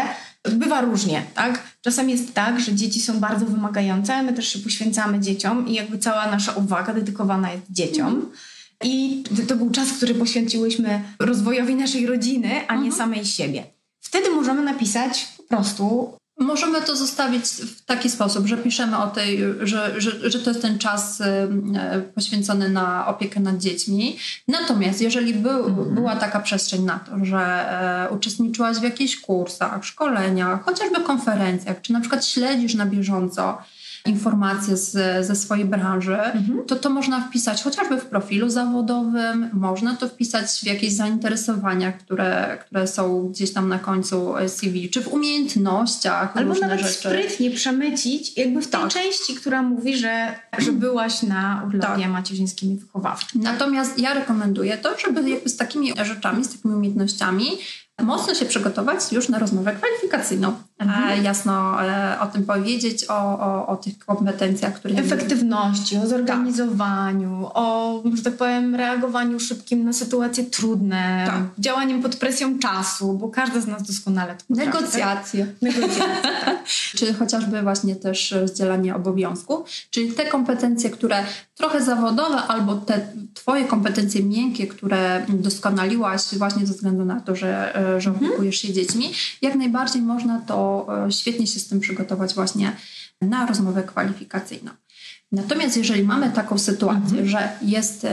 bywa 0.52 0.82
różnie. 0.82 1.24
Tak? 1.34 1.64
Czasem 1.82 2.10
jest 2.10 2.34
tak, 2.34 2.60
że 2.60 2.76
dzieci 2.76 3.02
są 3.02 3.20
bardzo 3.20 3.46
wymagające, 3.46 4.24
my 4.24 4.34
też 4.34 4.48
się 4.48 4.60
poświęcamy 4.60 5.20
dzieciom 5.20 5.68
i 5.68 5.74
jakby 5.74 5.98
cała 5.98 6.32
nasza 6.32 6.52
uwaga 6.52 6.94
dedykowana 6.94 7.52
jest 7.52 7.64
dzieciom. 7.70 8.08
Mhm. 8.08 8.32
I 8.84 9.24
to 9.48 9.56
był 9.56 9.70
czas, 9.70 9.92
który 9.92 10.16
poświęciłyśmy 10.16 11.02
rozwojowi 11.20 11.76
naszej 11.76 12.08
rodziny, 12.08 12.68
a 12.68 12.74
nie 12.74 12.90
mhm. 12.90 12.92
samej 12.92 13.26
siebie. 13.26 13.64
Wtedy 14.00 14.30
możemy 14.30 14.62
napisać 14.64 15.28
po 15.38 15.44
prostu 15.44 16.18
Możemy 16.40 16.82
to 16.82 16.96
zostawić 16.96 17.46
w 17.46 17.86
taki 17.86 18.10
sposób, 18.10 18.48
że 18.48 18.58
piszemy 18.58 18.98
o 18.98 19.08
tej, 19.08 19.40
że, 19.62 20.02
że, 20.02 20.30
że 20.30 20.40
to 20.40 20.50
jest 20.50 20.62
ten 20.62 20.80
czas 20.80 21.22
e, 21.22 21.48
poświęcony 22.16 22.70
na 22.70 23.08
opiekę 23.08 23.40
nad 23.40 23.58
dziećmi. 23.58 24.18
Natomiast 24.48 25.02
jeżeli 25.02 25.34
był, 25.34 25.66
mhm. 25.66 25.96
była 25.96 26.16
taka 26.16 26.40
przestrzeń 26.40 26.84
na 26.84 27.00
to, 27.00 27.26
że 27.26 27.40
e, 27.40 28.10
uczestniczyłaś 28.10 28.78
w 28.78 28.84
jakichś 28.84 29.22
kursach, 29.22 29.86
szkoleniach, 29.86 30.64
chociażby 30.64 31.02
konferencjach, 31.02 31.82
czy 31.82 31.94
na 31.94 32.00
przykład 32.00 32.26
śledzisz 32.26 32.74
na 32.74 32.86
bieżąco 32.86 33.58
informacje 34.06 34.78
z, 34.78 34.92
ze 35.28 35.36
swojej 35.36 35.66
branży, 35.66 36.18
mhm. 36.22 36.66
to 36.68 36.76
to 36.76 36.90
można 36.90 37.22
wpisać 37.22 37.64
chociażby 37.64 37.98
w 37.98 38.06
profilu 38.06 38.50
zawodowym, 38.50 39.50
można 39.54 39.96
to 39.96 40.08
wpisać 40.10 40.46
w 40.52 40.64
jakieś 40.64 40.94
zainteresowania, 40.94 41.92
które, 41.92 42.58
które 42.66 42.88
są 42.88 43.28
gdzieś 43.28 43.54
tam 43.54 43.70
na 43.70 43.80
końcu 43.80 44.34
CV, 44.48 44.90
czy 44.90 45.02
w 45.02 45.14
umiejętnościach. 45.14 46.38
Albo 46.38 46.54
różne 46.54 46.68
nawet 46.68 46.86
rzeczy. 46.86 47.00
sprytnie 47.00 47.52
przemycić, 47.52 48.38
jakby 48.38 48.62
w 48.62 48.68
tej 48.68 48.82
tak. 48.82 48.90
części, 48.90 49.36
która 49.36 49.62
mówi, 49.62 49.98
że, 49.98 50.36
że 50.58 50.72
byłaś 50.72 51.24
na 51.24 51.64
urlopie 51.68 52.02
tak. 52.02 52.12
macierzyńskim 52.12 52.72
i 52.72 52.78
wychowawczym. 52.78 53.42
Natomiast 53.42 54.00
ja 54.00 54.14
rekomenduję 54.14 54.78
to, 54.78 55.00
żeby 55.00 55.30
jakby 55.30 55.50
z 55.50 55.58
takimi 55.58 55.94
rzeczami, 56.04 56.46
z 56.46 56.50
takimi 56.50 56.74
umiejętnościami 56.74 57.46
mocno 58.04 58.36
się 58.36 58.46
przygotować 58.46 59.12
już 59.12 59.30
na 59.30 59.40
rozmowę 59.40 59.76
kwalifikacyjną. 59.76 60.56
Mhm. 60.80 61.24
jasno 61.24 61.78
o 62.20 62.28
tym 62.28 62.46
powiedzieć, 62.46 63.06
o, 63.10 63.40
o, 63.40 63.68
o 63.68 63.78
tych 63.78 64.00
kompetencjach, 64.00 64.74
które... 64.74 64.96
Efektywności, 64.96 65.98
o 65.98 66.08
zorganizowaniu, 66.08 67.44
tak. 67.44 67.52
o, 67.54 68.04
że 68.14 68.24
tak 68.24 68.34
powiem, 68.34 68.76
reagowaniu 68.76 69.40
szybkim 69.40 69.86
na 69.86 69.94
sytuacje 69.94 70.44
trudne, 70.44 71.24
tak. 71.28 71.44
działaniem 71.60 72.02
pod 72.02 72.16
presją 72.16 72.60
czasu, 72.60 73.14
bo 73.14 73.30
każdy 73.30 73.62
z 73.62 73.68
nas 73.68 73.84
doskonale 73.84 74.36
to 74.36 74.44
potrafi. 74.48 74.70
Negocjacje. 74.70 75.46
Tak? 75.46 75.62
Negocjacje, 75.62 76.22
tak. 76.46 76.64
Czy 76.96 77.14
chociażby 77.14 77.62
właśnie 77.62 77.96
też 77.96 78.32
rozdzielanie 78.32 78.96
obowiązku, 78.96 79.66
czyli 79.90 80.12
te 80.12 80.26
kompetencje, 80.26 80.90
które 80.90 81.24
trochę 81.56 81.82
zawodowe 81.82 82.36
albo 82.36 82.76
te 82.76 83.08
twoje 83.34 83.66
kompetencje 83.66 84.24
miękkie, 84.24 84.68
które 84.68 85.26
doskonaliłaś 85.30 86.22
właśnie 86.38 86.66
ze 86.66 86.74
względu 86.74 87.06
na 87.06 87.22
to, 87.22 87.36
że, 87.36 87.76
e, 87.76 88.02
że 88.02 88.10
mhm. 88.10 88.26
opiekujesz 88.26 88.58
się 88.58 88.74
dziećmi, 88.74 89.12
jak 89.42 89.56
najbardziej 89.56 90.02
można 90.02 90.40
to 90.40 90.65
e, 91.08 91.12
świetnie 91.12 91.48
się 91.48 91.60
z 91.60 91.68
tym 91.68 91.80
przygotować 91.80 92.34
właśnie 92.34 92.76
na 93.22 93.46
rozmowę 93.46 93.84
kwalifikacyjną. 93.84 94.72
Natomiast 95.32 95.78
jeżeli 95.78 96.04
mamy 96.04 96.32
taką 96.32 96.58
sytuację, 96.58 97.20
mhm. 97.20 97.28
że 97.28 97.50
jest 97.62 98.08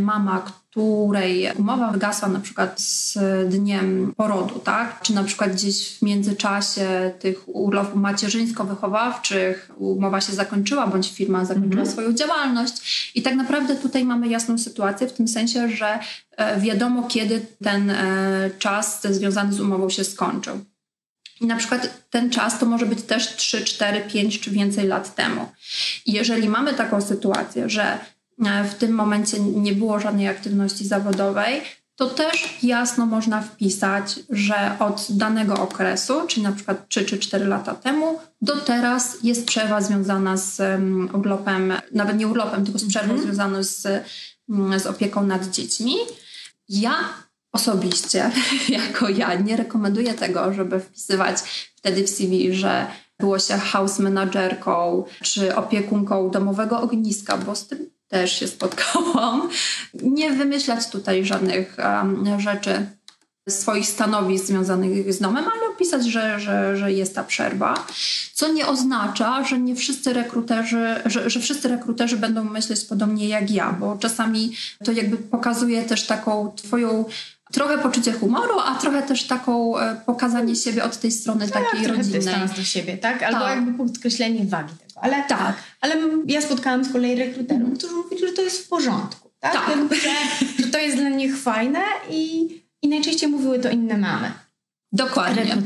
mama, 0.00 0.44
której 0.72 1.48
umowa 1.58 1.90
wygasła 1.90 2.28
na 2.28 2.40
przykład 2.40 2.80
z 2.80 3.18
dniem 3.48 4.14
porodu, 4.16 4.58
tak? 4.58 5.00
Czy 5.02 5.14
na 5.14 5.24
przykład 5.24 5.52
gdzieś 5.52 5.98
w 5.98 6.02
międzyczasie 6.02 7.12
tych 7.18 7.48
urlopów 7.48 7.94
macierzyńsko-wychowawczych 7.94 9.70
umowa 9.76 10.20
się 10.20 10.32
zakończyła, 10.32 10.86
bądź 10.86 11.12
firma 11.12 11.44
zakończyła 11.44 11.82
mhm. 11.82 11.90
swoją 11.90 12.12
działalność. 12.12 13.12
I 13.14 13.22
tak 13.22 13.34
naprawdę 13.34 13.76
tutaj 13.76 14.04
mamy 14.04 14.28
jasną 14.28 14.58
sytuację 14.58 15.08
w 15.08 15.12
tym 15.12 15.28
sensie, 15.28 15.68
że 15.68 15.98
e, 16.36 16.60
wiadomo, 16.60 17.02
kiedy 17.08 17.46
ten 17.64 17.90
e, 17.90 18.50
czas 18.58 19.02
związany 19.02 19.52
z 19.52 19.60
umową 19.60 19.90
się 19.90 20.04
skończył. 20.04 20.64
I 21.42 21.46
na 21.46 21.56
przykład 21.56 22.08
ten 22.10 22.30
czas 22.30 22.58
to 22.58 22.66
może 22.66 22.86
być 22.86 23.02
też 23.02 23.36
3, 23.36 23.64
4, 23.64 24.00
5 24.00 24.40
czy 24.40 24.50
więcej 24.50 24.86
lat 24.86 25.14
temu. 25.14 25.48
I 26.06 26.12
jeżeli 26.12 26.48
mamy 26.48 26.74
taką 26.74 27.00
sytuację, 27.00 27.68
że 27.68 27.98
e, 28.44 28.64
w 28.64 28.74
tym 28.74 28.92
momencie 28.92 29.40
nie 29.40 29.72
było 29.72 30.00
żadnej 30.00 30.28
aktywności 30.28 30.86
zawodowej, 30.86 31.62
to 31.96 32.10
też 32.10 32.58
jasno 32.62 33.06
można 33.06 33.42
wpisać, 33.42 34.20
że 34.30 34.76
od 34.78 35.06
danego 35.10 35.54
okresu, 35.54 36.14
czyli 36.26 36.42
na 36.42 36.52
przykład 36.52 36.88
3 36.88 37.04
czy 37.04 37.18
4 37.18 37.44
lata 37.44 37.74
temu, 37.74 38.18
do 38.42 38.56
teraz 38.56 39.16
jest 39.22 39.46
przerwa 39.46 39.80
związana 39.80 40.36
z 40.36 40.60
urlopem, 41.14 41.72
nawet 41.92 42.16
nie 42.16 42.28
urlopem, 42.28 42.64
tylko 42.64 42.78
z 42.78 42.88
przerwą 42.88 43.12
mm. 43.12 43.22
związaną 43.22 43.62
z, 43.62 43.86
mm, 44.48 44.80
z 44.80 44.86
opieką 44.86 45.26
nad 45.26 45.50
dziećmi. 45.50 45.94
Ja 46.68 46.94
osobiście, 47.52 48.30
jako 48.68 49.08
ja, 49.08 49.34
nie 49.34 49.56
rekomenduję 49.56 50.14
tego, 50.14 50.52
żeby 50.52 50.80
wpisywać 50.80 51.36
wtedy 51.76 52.04
w 52.04 52.10
CV, 52.10 52.54
że 52.54 52.86
było 53.18 53.38
się 53.38 53.58
house 53.58 53.98
managerką 53.98 55.04
czy 55.22 55.56
opiekunką 55.56 56.30
domowego 56.30 56.80
ogniska, 56.80 57.38
bo 57.38 57.54
z 57.54 57.66
tym 57.66 57.90
też 58.08 58.38
się 58.38 58.48
spotkałam. 58.48 59.48
Nie 60.02 60.32
wymyślać 60.32 60.88
tutaj 60.88 61.24
żadnych 61.24 61.76
um, 61.78 62.40
rzeczy, 62.40 62.86
swoich 63.48 63.86
stanowisk 63.86 64.46
związanych 64.46 65.12
z 65.12 65.18
domem, 65.18 65.44
ale 65.44 65.74
opisać, 65.74 66.06
że, 66.06 66.40
że, 66.40 66.76
że 66.76 66.92
jest 66.92 67.14
ta 67.14 67.24
przerwa. 67.24 67.86
Co 68.34 68.52
nie 68.52 68.66
oznacza, 68.66 69.44
że 69.44 69.58
nie 69.58 69.76
wszyscy 69.76 70.12
rekruterzy, 70.12 70.94
że, 71.04 71.30
że 71.30 71.40
wszyscy 71.40 71.68
rekruterzy 71.68 72.16
będą 72.16 72.44
myśleć 72.44 72.84
podobnie 72.84 73.28
jak 73.28 73.50
ja, 73.50 73.72
bo 73.72 73.96
czasami 73.96 74.56
to 74.84 74.92
jakby 74.92 75.16
pokazuje 75.16 75.82
też 75.82 76.06
taką 76.06 76.52
twoją 76.56 77.04
trochę 77.52 77.78
poczucie 77.78 78.12
humoru, 78.12 78.60
a 78.66 78.74
trochę 78.74 79.02
też 79.02 79.26
taką 79.26 79.78
e, 79.78 79.96
pokazanie 80.06 80.56
siebie 80.56 80.84
od 80.84 80.96
tej 80.96 81.12
strony 81.12 81.48
tak, 81.48 81.64
takiej 81.64 81.86
rodzinnej. 81.86 82.34
do 82.56 82.64
siebie, 82.64 82.96
tak? 82.96 83.22
Albo 83.22 83.40
tak. 83.40 83.56
jakby 83.56 83.84
podkreślenie 83.84 84.44
wagi 84.44 84.74
tego. 84.74 85.00
Ale, 85.02 85.22
tak. 85.28 85.56
ale 85.80 85.94
ja 86.26 86.40
spotkałam 86.40 86.84
z 86.84 86.92
kolei 86.92 87.16
rekruterów, 87.16 87.62
mm. 87.62 87.76
którzy 87.76 87.94
mówili, 87.94 88.28
że 88.28 88.32
to 88.32 88.42
jest 88.42 88.64
w 88.64 88.68
porządku, 88.68 89.30
tak? 89.40 89.52
tak. 89.52 89.68
Jakby, 89.68 89.96
że, 89.96 90.10
że 90.58 90.66
to 90.66 90.78
jest 90.78 90.96
dla 90.96 91.08
nich 91.08 91.38
fajne 91.38 91.80
i, 92.10 92.48
i 92.82 92.88
najczęściej 92.88 93.28
mówiły 93.28 93.58
to 93.58 93.70
inne 93.70 93.98
mamy. 93.98 94.32
Dokładnie. 94.92 95.56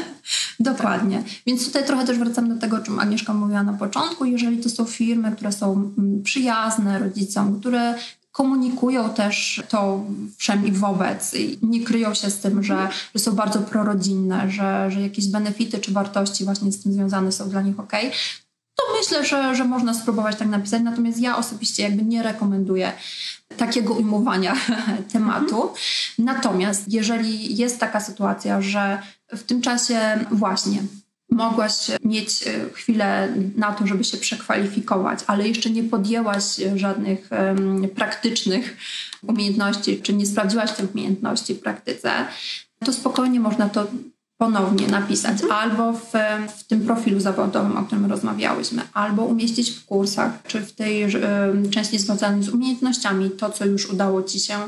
Dokładnie. 0.60 1.22
Więc 1.46 1.66
tutaj 1.66 1.84
trochę 1.86 2.06
też 2.06 2.18
wracam 2.18 2.48
do 2.48 2.60
tego, 2.60 2.76
o 2.76 2.80
czym 2.80 2.98
Agnieszka 2.98 3.34
mówiła 3.34 3.62
na 3.62 3.72
początku. 3.72 4.24
Jeżeli 4.24 4.58
to 4.58 4.68
są 4.68 4.84
firmy, 4.84 5.32
które 5.32 5.52
są 5.52 5.72
mm, 5.98 6.22
przyjazne 6.22 6.98
rodzicom, 6.98 7.60
które 7.60 7.94
komunikują 8.36 9.10
też 9.10 9.62
to 9.68 10.04
wszem 10.36 10.66
i 10.66 10.72
wobec 10.72 11.34
i 11.34 11.58
nie 11.62 11.84
kryją 11.84 12.14
się 12.14 12.30
z 12.30 12.40
tym, 12.40 12.62
że, 12.62 12.88
że 13.14 13.20
są 13.20 13.32
bardzo 13.32 13.58
prorodzinne, 13.58 14.50
że, 14.50 14.90
że 14.90 15.00
jakieś 15.00 15.26
benefity 15.26 15.78
czy 15.78 15.92
wartości 15.92 16.44
właśnie 16.44 16.72
z 16.72 16.82
tym 16.82 16.92
związane 16.92 17.32
są 17.32 17.50
dla 17.50 17.62
nich 17.62 17.80
ok, 17.80 17.92
to 18.74 18.82
myślę, 19.00 19.24
że, 19.24 19.54
że 19.54 19.64
można 19.64 19.94
spróbować 19.94 20.36
tak 20.36 20.48
napisać. 20.48 20.82
Natomiast 20.82 21.20
ja 21.20 21.36
osobiście 21.36 21.82
jakby 21.82 22.04
nie 22.04 22.22
rekomenduję 22.22 22.92
takiego 23.56 23.94
ujmowania 23.94 24.54
tematu. 25.12 25.72
Natomiast 26.18 26.92
jeżeli 26.92 27.56
jest 27.56 27.78
taka 27.80 28.00
sytuacja, 28.00 28.62
że 28.62 29.02
w 29.28 29.42
tym 29.42 29.62
czasie 29.62 30.26
właśnie 30.30 30.82
mogłaś 31.30 31.90
mieć 32.04 32.46
e, 32.46 32.70
chwilę 32.72 33.34
na 33.56 33.72
to, 33.72 33.86
żeby 33.86 34.04
się 34.04 34.16
przekwalifikować, 34.16 35.20
ale 35.26 35.48
jeszcze 35.48 35.70
nie 35.70 35.84
podjęłaś 35.84 36.44
żadnych 36.74 37.28
um, 37.30 37.88
praktycznych 37.88 38.76
umiejętności, 39.22 40.00
czy 40.02 40.12
nie 40.12 40.26
sprawdziłaś 40.26 40.72
tych 40.72 40.94
umiejętności 40.94 41.54
w 41.54 41.60
praktyce, 41.60 42.10
to 42.84 42.92
spokojnie 42.92 43.40
można 43.40 43.68
to 43.68 43.86
ponownie 44.38 44.86
napisać 44.86 45.42
mhm. 45.42 45.52
albo 45.52 45.92
w, 45.92 46.12
w 46.58 46.64
tym 46.64 46.80
profilu 46.80 47.20
zawodowym, 47.20 47.76
o 47.76 47.82
którym 47.82 48.06
rozmawiałyśmy, 48.06 48.82
albo 48.92 49.24
umieścić 49.24 49.70
w 49.70 49.84
kursach, 49.84 50.32
czy 50.46 50.60
w 50.60 50.72
tej 50.72 51.04
y, 51.04 51.10
części 51.70 51.98
związanej 51.98 52.42
z 52.42 52.48
umiejętnościami, 52.48 53.30
to 53.30 53.50
co 53.50 53.66
już 53.66 53.90
udało 53.90 54.22
Ci 54.22 54.40
się 54.40 54.58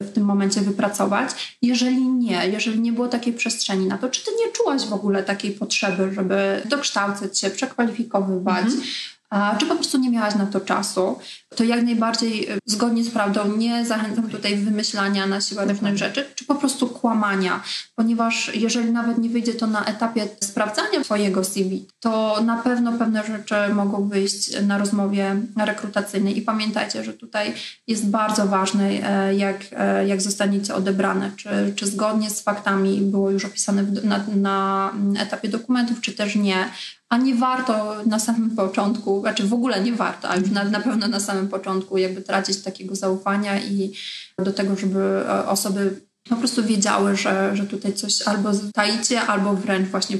w 0.00 0.12
tym 0.12 0.24
momencie 0.24 0.60
wypracować. 0.60 1.58
Jeżeli 1.62 2.02
nie, 2.02 2.48
jeżeli 2.48 2.80
nie 2.80 2.92
było 2.92 3.08
takiej 3.08 3.32
przestrzeni 3.32 3.86
na 3.86 3.98
to, 3.98 4.08
czy 4.08 4.24
Ty 4.24 4.30
nie 4.30 4.52
czułaś 4.52 4.86
w 4.86 4.92
ogóle 4.92 5.22
takiej 5.22 5.50
potrzeby, 5.50 6.14
żeby 6.14 6.62
dokształcać 6.64 7.38
się, 7.38 7.50
przekwalifikowywać, 7.50 8.64
mhm 8.64 8.82
a 9.30 9.56
czy 9.56 9.66
po 9.66 9.74
prostu 9.74 9.98
nie 9.98 10.10
miałaś 10.10 10.34
na 10.34 10.46
to 10.46 10.60
czasu, 10.60 11.18
to 11.56 11.64
jak 11.64 11.82
najbardziej 11.82 12.52
y, 12.52 12.58
zgodnie 12.66 13.04
z 13.04 13.10
prawdą 13.10 13.56
nie 13.56 13.86
zachęcam 13.86 14.28
tutaj 14.28 14.56
wymyślania 14.56 15.26
na 15.26 15.40
siłę 15.40 15.64
różnych 15.64 15.96
rzeczy, 15.96 16.26
czy 16.34 16.44
po 16.44 16.54
prostu 16.54 16.88
kłamania, 16.88 17.62
ponieważ 17.94 18.54
jeżeli 18.54 18.90
nawet 18.90 19.18
nie 19.18 19.28
wyjdzie 19.28 19.54
to 19.54 19.66
na 19.66 19.84
etapie 19.84 20.28
sprawdzania 20.40 21.00
Twojego 21.00 21.44
CV, 21.44 21.86
to 22.00 22.40
na 22.44 22.56
pewno 22.56 22.92
pewne 22.92 23.24
rzeczy 23.24 23.54
mogą 23.74 24.08
wyjść 24.08 24.62
na 24.62 24.78
rozmowie 24.78 25.36
rekrutacyjnej. 25.56 26.38
I 26.38 26.42
pamiętajcie, 26.42 27.04
że 27.04 27.12
tutaj 27.12 27.54
jest 27.86 28.08
bardzo 28.10 28.46
ważne, 28.46 28.84
e, 28.84 29.34
jak, 29.34 29.56
e, 29.72 30.06
jak 30.06 30.22
zostaniecie 30.22 30.74
odebrane, 30.74 31.30
czy, 31.36 31.72
czy 31.76 31.86
zgodnie 31.86 32.30
z 32.30 32.40
faktami 32.40 33.00
było 33.00 33.30
już 33.30 33.44
opisane 33.44 33.82
na, 33.82 34.24
na 34.36 34.92
etapie 35.18 35.48
dokumentów, 35.48 36.00
czy 36.00 36.12
też 36.12 36.36
nie, 36.36 36.68
a 37.08 37.16
nie 37.16 37.34
warto 37.34 37.96
na 38.06 38.18
samym 38.18 38.50
początku, 38.50 39.20
znaczy 39.20 39.46
w 39.46 39.52
ogóle 39.52 39.80
nie 39.80 39.92
warto, 39.92 40.28
a 40.28 40.36
już 40.36 40.50
na, 40.50 40.64
na 40.64 40.80
pewno 40.80 41.08
na 41.08 41.20
samym 41.20 41.48
początku 41.48 41.98
jakby 41.98 42.22
tracić 42.22 42.62
takiego 42.62 42.94
zaufania 42.94 43.60
i 43.60 43.92
do 44.38 44.52
tego, 44.52 44.76
żeby 44.76 45.00
e, 45.28 45.46
osoby 45.46 46.08
po 46.28 46.36
prostu 46.36 46.64
wiedziały, 46.64 47.16
że, 47.16 47.56
że 47.56 47.66
tutaj 47.66 47.94
coś 47.94 48.22
albo 48.22 48.50
taicie, 48.74 49.20
albo 49.20 49.54
wręcz 49.54 49.88
właśnie 49.88 50.18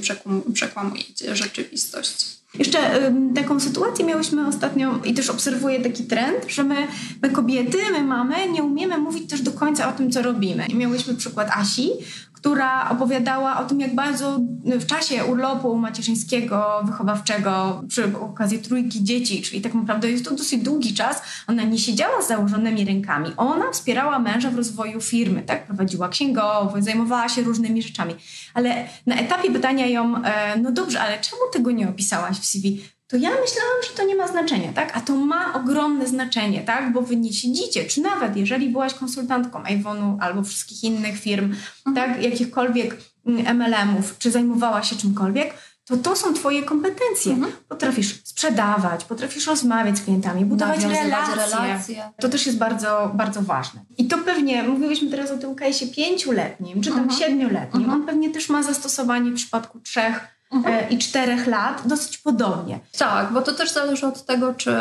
przekłamujecie 0.53 1.35
rzeczywistość. 1.35 2.39
Jeszcze 2.53 3.07
y, 3.07 3.13
taką 3.35 3.59
sytuację 3.59 4.05
miałyśmy 4.05 4.47
ostatnio 4.47 4.99
i 5.05 5.13
też 5.13 5.29
obserwuję 5.29 5.79
taki 5.79 6.03
trend, 6.03 6.45
że 6.47 6.63
my, 6.63 6.87
my 7.21 7.29
kobiety, 7.29 7.77
my 7.91 8.03
mamy, 8.03 8.49
nie 8.49 8.63
umiemy 8.63 8.97
mówić 8.97 9.29
też 9.29 9.41
do 9.41 9.51
końca 9.51 9.89
o 9.89 9.91
tym, 9.91 10.11
co 10.11 10.21
robimy. 10.21 10.65
I 10.65 10.75
miałyśmy 10.75 11.15
przykład 11.15 11.49
Asi, 11.51 11.91
która 12.39 12.89
opowiadała 12.89 13.59
o 13.59 13.65
tym, 13.65 13.79
jak 13.79 13.95
bardzo 13.95 14.39
w 14.65 14.85
czasie 14.85 15.25
urlopu 15.25 15.75
macierzyńskiego, 15.75 16.81
wychowawczego, 16.85 17.83
przy 17.87 18.17
okazji 18.17 18.59
trójki 18.59 19.03
dzieci, 19.03 19.41
czyli 19.41 19.61
tak 19.61 19.73
naprawdę 19.73 20.11
jest 20.11 20.25
to 20.25 20.35
dosyć 20.35 20.63
długi 20.63 20.93
czas, 20.93 21.21
ona 21.47 21.63
nie 21.63 21.77
siedziała 21.77 22.21
z 22.21 22.27
założonymi 22.27 22.85
rękami. 22.85 23.31
Ona 23.37 23.71
wspierała 23.71 24.19
męża 24.19 24.51
w 24.51 24.55
rozwoju 24.55 25.01
firmy, 25.01 25.43
tak? 25.43 25.65
Prowadziła 25.65 26.09
księgowość, 26.09 26.85
zajmowała 26.85 27.29
się 27.29 27.41
różnymi 27.41 27.81
rzeczami. 27.81 28.15
Ale 28.53 28.85
na 29.05 29.15
etapie 29.15 29.51
pytania 29.51 29.87
ją, 29.87 30.23
e, 30.23 30.57
no 30.59 30.71
dobrze, 30.71 31.01
ale 31.01 31.19
czemu 31.19 31.41
tego 31.53 31.71
nie 31.71 31.89
opisałaś 31.89 32.37
w 32.37 32.45
CV? 32.45 32.81
To 33.09 33.17
ja 33.17 33.29
myślałam, 33.29 33.77
że 33.89 33.97
to 33.97 34.05
nie 34.05 34.15
ma 34.15 34.27
znaczenia, 34.27 34.73
tak? 34.73 34.97
A 34.97 35.01
to 35.01 35.15
ma 35.15 35.53
ogromne 35.53 36.07
znaczenie, 36.07 36.61
tak? 36.61 36.93
Bo 36.93 37.01
wy 37.01 37.15
nie 37.15 37.33
siedzicie, 37.33 37.85
czy 37.85 38.01
nawet 38.01 38.37
jeżeli 38.37 38.69
byłaś 38.69 38.93
konsultantką 38.93 39.63
Avonu 39.63 40.17
albo 40.21 40.43
wszystkich 40.43 40.83
innych 40.83 41.19
firm, 41.19 41.45
mhm. 41.85 41.95
tak? 41.95 42.23
Jakichkolwiek 42.23 42.97
MLM-ów, 43.25 44.17
czy 44.17 44.31
zajmowałaś 44.31 44.89
się 44.89 44.95
czymkolwiek, 44.95 45.53
to 45.85 45.97
to 45.97 46.15
są 46.15 46.33
twoje 46.33 46.63
kompetencje. 46.63 47.33
Mhm. 47.33 47.53
Potrafisz 47.67 48.23
sprzedawać, 48.23 49.05
potrafisz 49.05 49.47
rozmawiać 49.47 49.97
z 49.97 50.01
klientami, 50.01 50.45
budować 50.45 50.83
relacje. 50.83 51.35
relacje. 51.35 52.03
To 52.21 52.29
też 52.29 52.45
jest 52.45 52.57
bardzo, 52.57 53.11
bardzo 53.13 53.41
ważne. 53.41 53.81
I 53.97 54.07
to 54.07 54.17
pewnie, 54.17 54.63
mówiłyśmy 54.63 55.09
teraz 55.09 55.31
o 55.31 55.37
tym 55.37 55.55
case'ie 55.55 55.95
pięcioletnim, 55.95 56.81
czy 56.81 56.89
tam 56.89 56.99
mhm. 56.99 57.19
siedmioletnim, 57.19 57.83
mhm. 57.83 58.01
on 58.01 58.07
pewnie 58.07 58.29
też 58.29 58.49
ma 58.49 58.63
zastosowanie 58.63 59.31
w 59.31 59.35
przypadku 59.35 59.79
trzech 59.79 60.38
mhm. 60.51 60.89
i 60.89 60.97
czterech 60.97 61.47
lat 61.47 61.87
dosyć 61.87 62.17
podobnie. 62.17 62.79
Tak, 62.97 63.33
bo 63.33 63.41
to 63.41 63.53
też 63.53 63.71
zależy 63.71 64.07
od 64.07 64.25
tego, 64.25 64.53
czy, 64.53 64.75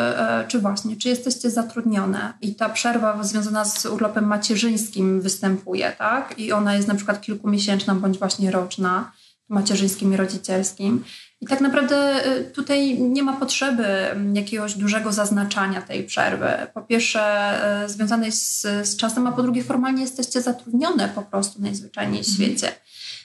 czy 0.48 0.58
właśnie, 0.58 0.96
czy 0.96 1.08
jesteście 1.08 1.50
zatrudnione 1.50 2.32
i 2.40 2.54
ta 2.54 2.68
przerwa 2.68 3.22
związana 3.22 3.64
z 3.64 3.86
urlopem 3.86 4.26
macierzyńskim 4.26 5.20
występuje, 5.20 5.92
tak? 5.98 6.38
I 6.38 6.52
ona 6.52 6.74
jest 6.74 6.88
na 6.88 6.94
przykład 6.94 7.20
kilkumiesięczna 7.20 7.94
bądź 7.94 8.18
właśnie 8.18 8.50
roczna, 8.50 9.12
macierzyńskim 9.48 10.14
i 10.14 10.16
rodzicielskim. 10.16 11.04
I 11.40 11.46
tak 11.46 11.60
naprawdę 11.60 12.26
y, 12.38 12.44
tutaj 12.44 13.00
nie 13.00 13.22
ma 13.22 13.32
potrzeby 13.32 13.86
jakiegoś 14.34 14.74
dużego 14.74 15.12
zaznaczania 15.12 15.82
tej 15.82 16.04
przerwy. 16.04 16.48
Po 16.74 16.82
pierwsze, 16.82 17.54
związanej 17.86 18.32
z, 18.32 18.60
z 18.62 18.96
czasem, 18.96 19.26
a 19.26 19.32
po 19.32 19.42
drugie, 19.42 19.64
formalnie 19.64 20.02
jesteście 20.02 20.42
zatrudnione 20.42 21.08
po 21.08 21.22
prostu 21.22 21.62
najzwyczajniej 21.62 22.24
w 22.24 22.28
mhm. 22.28 22.34
świecie. 22.34 22.72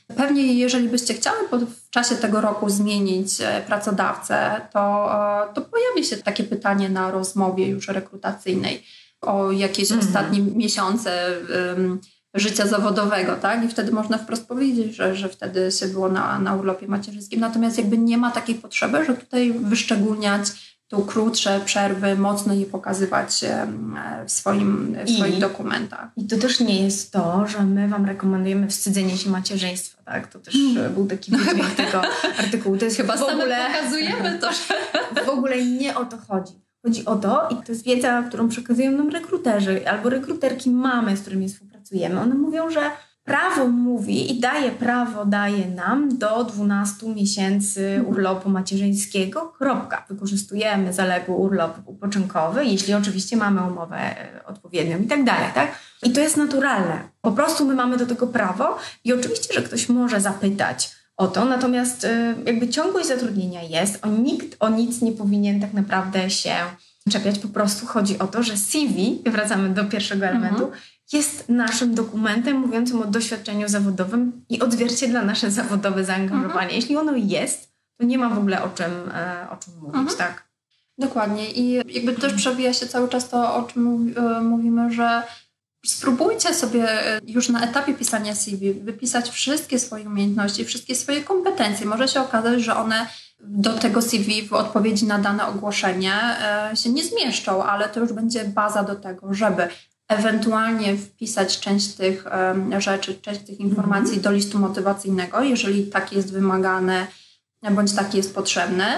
Pewnie, 0.08 0.54
jeżeli 0.54 0.90
byście 0.90 1.14
chciały 1.14 1.38
w 1.50 1.90
czasie 1.90 2.16
tego 2.16 2.42
roku 2.42 2.70
zmienić 2.70 3.42
e, 3.42 3.62
pracodawcę, 3.68 4.62
to, 4.74 5.12
to 5.54 5.62
pojawi 5.62 6.04
się 6.04 6.18
takie 6.18 6.44
pytanie 6.44 6.90
na 6.90 7.12
rozmowie 7.12 7.68
już 7.68 7.88
rekrutacyjnej 7.88 8.84
o 9.22 9.52
jakieś 9.52 9.92
mm. 9.92 10.06
ostatnie 10.06 10.42
miesiące 10.42 11.36
życia 12.34 12.68
zawodowego, 12.68 13.36
tak? 13.36 13.66
I 13.66 13.68
wtedy 13.68 13.92
można 13.92 14.18
wprost 14.18 14.48
powiedzieć, 14.48 14.96
że, 14.96 15.16
że 15.16 15.30
wtedy 15.30 15.72
się 15.72 15.88
było 15.88 16.10
na, 16.10 16.40
na 16.40 16.56
urlopie 16.56 16.88
macierzyńskim. 16.88 17.40
Natomiast 17.40 17.78
jakby 17.78 17.98
nie 17.98 18.18
ma 18.18 18.32
takiej 18.32 18.56
potrzeby, 18.56 19.06
że 19.06 19.14
tutaj 19.14 19.54
wyszczególniać 19.54 20.73
tu 20.94 21.06
krótsze 21.06 21.62
przerwy, 21.66 22.16
mocno 22.16 22.54
je 22.54 22.66
pokazywać 22.66 23.46
w, 24.26 24.32
swoim, 24.32 24.98
w 25.06 25.10
I, 25.10 25.18
swoich 25.18 25.40
dokumentach. 25.40 26.08
I 26.18 26.28
to 26.28 26.38
też 26.38 26.60
nie 26.60 26.84
jest 26.84 27.12
to, 27.12 27.48
że 27.48 27.64
my 27.64 27.88
Wam 27.88 28.06
rekomendujemy 28.06 28.68
wstydzenie 28.68 29.18
się 29.18 29.30
macierzyństwa, 29.30 30.04
tak? 30.04 30.28
To 30.28 30.40
też 30.40 30.54
hmm. 30.54 30.94
był 30.94 31.06
taki 31.06 31.32
wydźwięk 31.32 31.76
tego 31.76 32.02
artykułu. 32.40 32.78
To 32.78 32.86
jest 32.86 32.98
Chyba 32.98 33.18
w 33.18 33.24
ogóle... 33.24 33.58
pokazujemy 33.68 34.40
to, 34.40 34.50
że... 34.52 35.26
W 35.26 35.30
ogóle 35.30 35.66
nie 35.66 35.96
o 35.96 36.06
to 36.06 36.18
chodzi. 36.18 36.54
Chodzi 36.86 37.06
o 37.06 37.16
to, 37.16 37.48
i 37.50 37.56
to 37.56 37.72
jest 37.72 37.84
wiedza, 37.84 38.24
którą 38.28 38.50
przekazują 38.50 38.92
nam 38.92 39.10
rekruterzy 39.10 39.90
albo 39.90 40.10
rekruterki 40.10 40.70
mamy, 40.70 41.18
z 41.18 41.22
którymi 41.22 41.50
współpracujemy. 41.50 42.20
One 42.20 42.36
mówią, 42.36 42.70
że 42.70 42.92
prawo 43.24 43.68
mówi 43.68 44.32
i 44.32 44.40
daje 44.40 44.72
prawo, 44.72 45.26
daje 45.26 45.68
nam 45.68 46.18
do 46.18 46.44
12 46.44 47.08
miesięcy 47.08 47.88
mhm. 47.88 48.08
urlopu 48.08 48.50
macierzyńskiego. 48.50 49.54
Kropka. 49.58 50.06
Wykorzystujemy 50.10 50.94
zaległy 50.94 51.36
urlop 51.36 51.78
upoczynkowy, 51.86 52.66
jeśli 52.66 52.94
oczywiście 52.94 53.38
mamy 53.38 53.62
umowę 53.62 53.98
e, 53.98 54.46
odpowiednią 54.46 55.00
i 55.00 55.06
tak 55.06 55.24
dalej, 55.24 55.48
tak? 55.54 55.72
I 56.04 56.12
to 56.12 56.20
jest 56.20 56.38
naturalne. 56.38 57.00
Po 57.22 57.32
prostu 57.32 57.66
my 57.66 57.76
mamy 57.76 57.98
do 57.98 58.06
tego 58.06 58.28
prawo 58.28 58.78
i 59.04 59.14
oczywiście, 59.14 59.54
że 59.54 59.62
ktoś 59.62 59.90
może 59.90 60.22
zapytać, 60.22 60.92
o 61.18 61.28
to. 61.28 61.46
Natomiast 61.46 62.04
y, 62.04 62.36
jakby 62.46 62.70
ciągłość 62.70 63.08
zatrudnienia 63.08 63.64
jest, 63.64 64.06
o 64.06 64.08
nikt 64.08 64.56
o 64.60 64.70
nic 64.70 65.02
nie 65.02 65.12
powinien 65.12 65.62
tak 65.62 65.74
naprawdę 65.74 66.30
się 66.30 66.56
czepiać. 67.10 67.40
Po 67.40 67.48
prostu 67.48 67.86
chodzi 67.86 68.20
o 68.20 68.28
to, 68.28 68.44
że 68.44 68.58
CV, 68.58 69.22
wracamy 69.26 69.70
do 69.70 69.86
pierwszego 69.86 70.26
elementu, 70.26 70.64
mhm. 70.64 70.82
Jest 71.12 71.50
naszym 71.50 71.96
dokumentem 71.96 72.58
mówiącym 72.58 73.02
o 73.02 73.06
doświadczeniu 73.06 73.70
zawodowym 73.70 74.46
i 74.50 74.62
odzwierciedla 74.62 75.22
nasze 75.22 75.52
zawodowe 75.52 76.06
zaangażowanie. 76.06 76.50
Mhm. 76.54 76.76
Jeśli 76.76 76.98
ono 76.98 77.16
jest, 77.16 77.74
to 77.98 78.06
nie 78.06 78.18
ma 78.18 78.30
w 78.30 78.38
ogóle 78.38 78.64
o 78.64 78.70
czym, 78.70 78.92
e, 79.16 79.48
o 79.50 79.58
czym 79.58 79.74
mówić, 79.82 79.96
mhm. 79.96 80.18
tak? 80.18 80.48
Dokładnie. 80.98 81.52
I 81.52 81.74
jakby 81.74 82.14
też 82.14 82.34
przewija 82.34 82.74
się 82.74 82.88
cały 82.88 83.10
czas 83.10 83.30
to, 83.30 83.56
o 83.56 83.64
czym 83.64 84.14
e, 84.18 84.42
mówimy, 84.42 84.94
że 84.94 85.24
Spróbujcie 85.86 86.54
sobie 86.54 86.92
e, 86.92 87.20
już 87.28 87.50
na 87.50 87.64
etapie 87.64 87.94
pisania 87.94 88.36
CV 88.36 88.74
wypisać 88.74 89.30
wszystkie 89.30 89.80
swoje 89.80 90.08
umiejętności, 90.08 90.66
wszystkie 90.66 90.96
swoje 90.96 91.24
kompetencje. 91.24 91.86
Może 91.86 92.08
się 92.08 92.22
okazać, 92.22 92.62
że 92.62 92.76
one 92.76 93.08
do 93.40 93.74
tego 93.74 94.02
CV 94.02 94.48
w 94.48 94.54
odpowiedzi 94.54 95.06
na 95.06 95.20
dane 95.20 95.48
ogłoszenie 95.48 96.14
się 96.76 96.90
nie 96.90 97.04
zmieszczą, 97.04 97.64
ale 97.64 97.90
to 97.90 98.00
już 98.00 98.14
będzie 98.14 98.46
baza 98.46 98.84
do 98.84 98.96
tego, 98.96 99.34
żeby 99.34 99.68
ewentualnie 100.18 100.98
wpisać 100.98 101.60
część 101.60 101.94
tych 101.94 102.26
rzeczy, 102.78 103.16
część 103.22 103.42
tych 103.42 103.60
informacji 103.60 104.18
-hmm. 104.18 104.24
do 104.24 104.32
listu 104.32 104.60
motywacyjnego, 104.60 105.42
jeżeli 105.42 105.86
tak 105.86 106.14
jest 106.14 106.34
wymagane 106.34 107.08
bądź 107.72 107.94
tak 107.94 108.14
jest 108.14 108.36
potrzebne. 108.36 108.96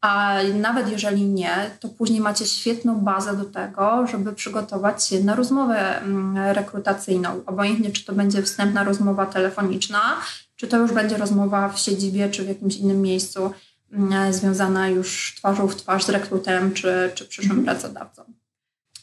A 0.00 0.36
nawet 0.54 0.90
jeżeli 0.90 1.24
nie, 1.24 1.70
to 1.80 1.88
później 1.88 2.20
macie 2.20 2.46
świetną 2.46 3.00
bazę 3.00 3.36
do 3.36 3.44
tego, 3.44 4.06
żeby 4.06 4.32
przygotować 4.32 5.06
się 5.06 5.24
na 5.24 5.34
rozmowę 5.34 6.02
rekrutacyjną. 6.52 7.42
Obojętnie, 7.46 7.90
czy 7.90 8.04
to 8.04 8.12
będzie 8.12 8.42
wstępna 8.42 8.84
rozmowa 8.84 9.26
telefoniczna, 9.26 10.00
czy 10.56 10.68
to 10.68 10.76
już 10.76 10.92
będzie 10.92 11.16
rozmowa 11.16 11.68
w 11.68 11.78
siedzibie, 11.78 12.30
czy 12.30 12.44
w 12.44 12.48
jakimś 12.48 12.76
innym 12.76 13.02
miejscu 13.02 13.52
mm, 13.92 14.32
związana 14.32 14.88
już 14.88 15.34
twarzą 15.36 15.68
w 15.68 15.76
twarz 15.76 16.04
z 16.04 16.08
rekruterem, 16.08 16.72
czy, 16.72 17.10
czy 17.14 17.24
przyszłym 17.24 17.58
mhm. 17.58 17.76
pracodawcą. 17.76 18.22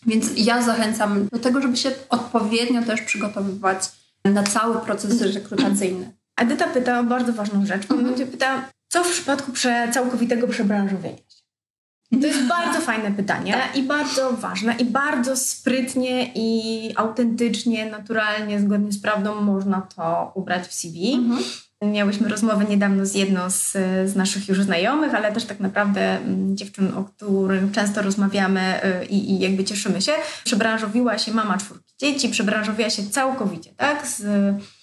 Więc 0.06 0.26
ja 0.36 0.62
zachęcam 0.62 1.28
do 1.28 1.40
tego, 1.40 1.62
żeby 1.62 1.78
się 1.78 1.92
odpowiednio 2.10 2.82
też 2.84 3.02
przygotowywać 3.02 3.92
na 4.26 4.44
cały 4.44 4.80
proces 4.80 5.22
rekrutacyjny. 5.22 6.12
Edyta 6.38 6.68
pyta 6.68 7.00
o 7.00 7.04
bardzo 7.04 7.34
ważną 7.34 7.66
rzecz. 7.66 7.92
Mhm. 7.92 8.28
Pyta, 8.28 8.70
co 8.88 9.04
w 9.04 9.12
przypadku 9.12 9.52
prze, 9.52 9.90
całkowitego 9.94 10.48
przebranżowienia? 10.48 11.18
To 12.12 12.28
jest 12.28 12.48
bardzo 12.58 12.82
fajne 12.82 13.12
pytanie 13.12 13.54
tak. 13.54 13.76
i 13.76 13.84
bardzo 13.84 14.34
ważne 14.34 14.76
i 14.80 14.86
bardzo 14.86 15.38
sprytnie 15.38 16.32
i 16.36 16.92
autentycznie, 16.96 17.92
naturalnie, 17.92 18.60
zgodnie 18.60 18.92
z 18.92 19.02
prawdą 19.02 19.42
można 19.42 19.82
to 19.82 20.32
ubrać 20.36 20.68
w 20.68 20.74
CV. 20.74 21.14
Mhm. 21.14 21.44
Miałyśmy 21.82 22.30
rozmowę 22.30 22.66
niedawno 22.66 23.06
z 23.06 23.16
jedną 23.16 23.50
z, 23.50 23.72
z 24.06 24.16
naszych 24.16 24.48
już 24.48 24.62
znajomych, 24.62 25.16
ale 25.16 25.32
też 25.32 25.46
tak 25.46 25.60
naprawdę 25.60 26.02
mm, 26.02 26.58
dziewczyn, 26.58 26.94
o 26.96 27.04
których 27.04 27.72
często 27.72 28.02
rozmawiamy 28.02 28.82
y, 29.02 29.06
i, 29.06 29.32
i 29.32 29.40
jakby 29.40 29.64
cieszymy 29.64 30.02
się. 30.02 30.12
Przebranżowiła 30.44 31.18
się 31.18 31.34
mama 31.34 31.58
czwórki 31.58 31.94
dzieci, 32.00 32.30
przebranżowiła 32.30 32.90
się 32.90 33.10
całkowicie, 33.10 33.74
tak? 33.76 34.08
Z 34.08 34.26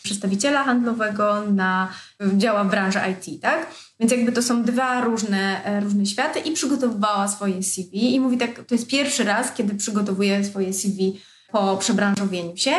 przedstawiciela 0.03 0.65
handlowego 0.65 1.43
na 1.51 1.89
działa 2.37 2.65
w 2.65 2.71
branży 2.71 2.99
IT, 3.13 3.43
tak? 3.43 3.67
Więc 4.01 4.13
jakby 4.13 4.33
to 4.33 4.43
są 4.43 4.63
dwa 4.63 5.01
różne, 5.01 5.65
e, 5.65 5.81
różne 5.81 6.07
światy 6.07 6.39
i 6.39 6.53
przygotowywała 6.53 7.29
swoje 7.29 7.63
CV 7.63 8.15
i 8.15 8.21
mówi 8.21 8.39
tak, 8.39 8.65
to 8.65 8.75
jest 8.75 8.87
pierwszy 8.87 9.25
raz, 9.25 9.53
kiedy 9.53 9.75
przygotowuje 9.75 10.45
swoje 10.45 10.73
CV 10.73 11.21
po 11.53 11.77
przebranżowieniu 11.77 12.57
się 12.57 12.73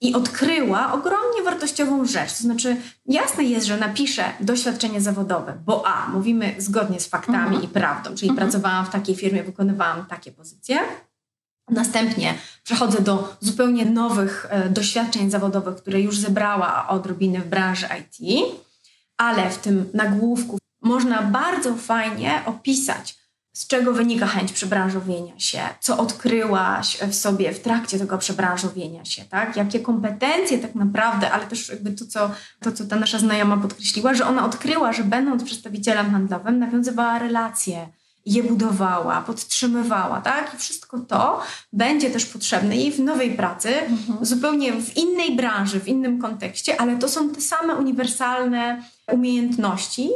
i 0.00 0.14
odkryła 0.14 0.92
ogromnie 0.92 1.42
wartościową 1.44 2.04
rzecz. 2.04 2.32
To 2.32 2.42
znaczy, 2.42 2.76
jasne 3.06 3.44
jest, 3.44 3.66
że 3.66 3.76
napiszę 3.76 4.24
doświadczenie 4.40 5.00
zawodowe, 5.00 5.58
bo 5.64 5.86
A, 5.86 6.08
mówimy 6.08 6.54
zgodnie 6.58 7.00
z 7.00 7.06
faktami 7.06 7.54
mhm. 7.54 7.62
i 7.62 7.68
prawdą, 7.68 8.14
czyli 8.14 8.30
mhm. 8.30 8.48
pracowałam 8.48 8.86
w 8.86 8.90
takiej 8.90 9.14
firmie, 9.14 9.42
wykonywałam 9.42 10.06
takie 10.06 10.32
pozycje. 10.32 10.78
Następnie 11.70 12.34
przechodzę 12.62 13.00
do 13.00 13.36
zupełnie 13.40 13.84
nowych 13.84 14.46
e, 14.50 14.70
doświadczeń 14.70 15.30
zawodowych, 15.30 15.76
które 15.76 16.00
już 16.00 16.18
zebrała 16.18 16.88
odrobinę 16.88 17.38
w 17.38 17.48
branży 17.48 17.86
IT, 18.00 18.44
ale 19.16 19.50
w 19.50 19.58
tym 19.58 19.90
nagłówku 19.94 20.58
można 20.82 21.22
bardzo 21.22 21.74
fajnie 21.74 22.42
opisać, 22.46 23.19
z 23.60 23.66
czego 23.66 23.92
wynika 23.92 24.26
chęć 24.26 24.52
przebranżowienia 24.52 25.38
się, 25.38 25.60
co 25.80 25.98
odkryłaś 25.98 26.98
w 27.10 27.14
sobie 27.14 27.52
w 27.52 27.60
trakcie 27.60 27.98
tego 27.98 28.18
przebranżowienia 28.18 29.04
się, 29.04 29.24
tak? 29.24 29.56
Jakie 29.56 29.80
kompetencje 29.80 30.58
tak 30.58 30.74
naprawdę, 30.74 31.30
ale 31.30 31.46
też 31.46 31.68
jakby 31.68 31.92
to 31.92 32.06
co, 32.06 32.30
to, 32.60 32.72
co 32.72 32.84
ta 32.84 32.96
nasza 32.96 33.18
znajoma 33.18 33.56
podkreśliła, 33.56 34.14
że 34.14 34.26
ona 34.26 34.44
odkryła, 34.46 34.92
że 34.92 35.04
będąc 35.04 35.44
przedstawicielem 35.44 36.10
handlowym 36.10 36.58
nawiązywała 36.58 37.18
relacje, 37.18 37.88
je 38.26 38.42
budowała, 38.42 39.20
podtrzymywała, 39.20 40.20
tak? 40.20 40.54
I 40.54 40.56
wszystko 40.56 40.98
to 40.98 41.40
będzie 41.72 42.10
też 42.10 42.26
potrzebne 42.26 42.76
jej 42.76 42.92
w 42.92 43.00
nowej 43.00 43.30
pracy, 43.30 43.80
mhm. 43.80 44.26
zupełnie 44.26 44.72
w 44.72 44.96
innej 44.96 45.36
branży, 45.36 45.80
w 45.80 45.88
innym 45.88 46.20
kontekście, 46.20 46.80
ale 46.80 46.96
to 46.96 47.08
są 47.08 47.30
te 47.30 47.40
same 47.40 47.74
uniwersalne 47.74 48.82
umiejętności, 49.12 50.10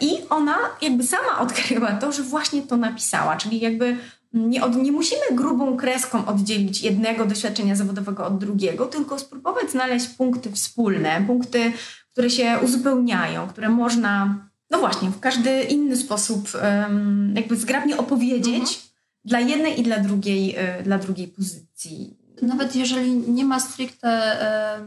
i 0.00 0.28
ona 0.30 0.56
jakby 0.82 1.04
sama 1.04 1.38
odkryła 1.38 1.92
to, 1.92 2.12
że 2.12 2.22
właśnie 2.22 2.62
to 2.62 2.76
napisała, 2.76 3.36
czyli 3.36 3.60
jakby 3.60 3.96
nie, 4.32 4.64
od, 4.64 4.76
nie 4.76 4.92
musimy 4.92 5.22
grubą 5.32 5.76
kreską 5.76 6.26
oddzielić 6.26 6.82
jednego 6.82 7.26
doświadczenia 7.26 7.76
zawodowego 7.76 8.26
od 8.26 8.38
drugiego, 8.38 8.86
tylko 8.86 9.18
spróbować 9.18 9.70
znaleźć 9.70 10.08
punkty 10.08 10.52
wspólne, 10.52 11.24
punkty, 11.26 11.72
które 12.12 12.30
się 12.30 12.58
uzupełniają, 12.64 13.48
które 13.48 13.68
można, 13.68 14.38
no 14.70 14.78
właśnie, 14.78 15.10
w 15.10 15.20
każdy 15.20 15.62
inny 15.62 15.96
sposób 15.96 16.48
um, 16.62 17.32
jakby 17.36 17.56
zgrabnie 17.56 17.96
opowiedzieć 17.96 18.56
mhm. 18.56 18.80
dla 19.24 19.40
jednej 19.40 19.80
i 19.80 19.82
dla 19.82 19.98
drugiej, 19.98 20.56
y, 20.80 20.82
dla 20.82 20.98
drugiej 20.98 21.28
pozycji 21.28 22.18
nawet 22.42 22.76
jeżeli 22.76 23.12
nie 23.16 23.44
ma 23.44 23.60
stricte 23.60 24.38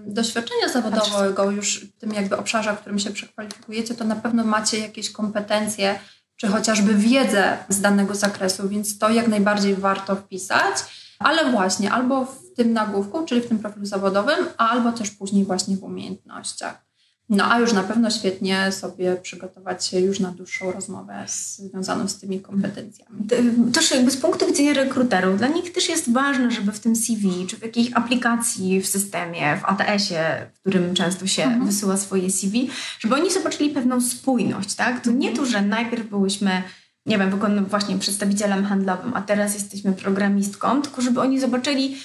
doświadczenia 0.05 0.69
zawodowego 0.69 1.51
już 1.51 1.85
w 1.85 1.99
tym 1.99 2.13
jakby 2.13 2.37
obszarze, 2.37 2.75
w 2.75 2.79
którym 2.79 2.99
się 2.99 3.11
przekwalifikujecie, 3.11 3.95
to 3.95 4.03
na 4.03 4.15
pewno 4.15 4.43
macie 4.43 4.79
jakieś 4.79 5.11
kompetencje 5.11 5.99
czy 6.35 6.47
chociażby 6.47 6.93
wiedzę 6.93 7.57
z 7.69 7.81
danego 7.81 8.15
zakresu, 8.15 8.69
więc 8.69 8.97
to 8.97 9.09
jak 9.09 9.27
najbardziej 9.27 9.75
warto 9.75 10.15
wpisać, 10.15 10.75
ale 11.19 11.51
właśnie 11.51 11.91
albo 11.91 12.25
w 12.25 12.53
tym 12.55 12.73
nagłówku, 12.73 13.25
czyli 13.25 13.41
w 13.41 13.47
tym 13.47 13.59
profilu 13.59 13.85
zawodowym, 13.85 14.45
albo 14.57 14.91
też 14.91 15.11
później 15.11 15.45
właśnie 15.45 15.77
w 15.77 15.83
umiejętnościach. 15.83 16.90
No 17.31 17.51
a 17.51 17.59
już 17.59 17.73
na 17.73 17.83
pewno 17.83 18.09
świetnie 18.09 18.71
sobie 18.71 19.15
przygotować 19.15 19.85
się 19.85 19.99
już 19.99 20.19
na 20.19 20.31
dłuższą 20.31 20.71
rozmowę 20.71 21.25
związaną 21.27 22.07
z 22.07 22.19
tymi 22.19 22.39
kompetencjami. 22.39 23.27
Też 23.73 23.91
jakby 23.91 24.11
z 24.11 24.17
punktu 24.17 24.47
widzenia 24.47 24.73
rekruterów, 24.73 25.37
dla 25.37 25.47
nich 25.47 25.73
też 25.73 25.89
jest 25.89 26.13
ważne, 26.13 26.51
żeby 26.51 26.71
w 26.71 26.79
tym 26.79 26.95
CV, 26.95 27.45
czy 27.47 27.57
w 27.57 27.61
jakiejś 27.61 27.93
aplikacji 27.93 28.81
w 28.81 28.87
systemie, 28.87 29.57
w 29.61 29.65
ATS-ie, 29.65 30.47
w 30.53 30.59
którym 30.59 30.93
często 30.93 31.27
się 31.27 31.43
mhm. 31.43 31.65
wysyła 31.65 31.97
swoje 31.97 32.29
CV, 32.29 32.69
żeby 32.99 33.15
oni 33.15 33.31
zobaczyli 33.31 33.69
pewną 33.69 34.01
spójność, 34.01 34.73
tak? 34.73 35.03
To 35.03 35.11
nie 35.11 35.29
mhm. 35.29 35.37
to, 35.37 35.51
że 35.51 35.61
najpierw 35.61 36.09
byłyśmy 36.09 36.63
nie 37.05 37.17
wiem, 37.17 37.39
właśnie 37.67 37.97
przedstawicielem 37.97 38.65
handlowym, 38.65 39.13
a 39.13 39.21
teraz 39.21 39.53
jesteśmy 39.53 39.93
programistką, 39.93 40.81
tylko 40.81 41.01
żeby 41.01 41.21
oni 41.21 41.39
zobaczyli 41.39 41.97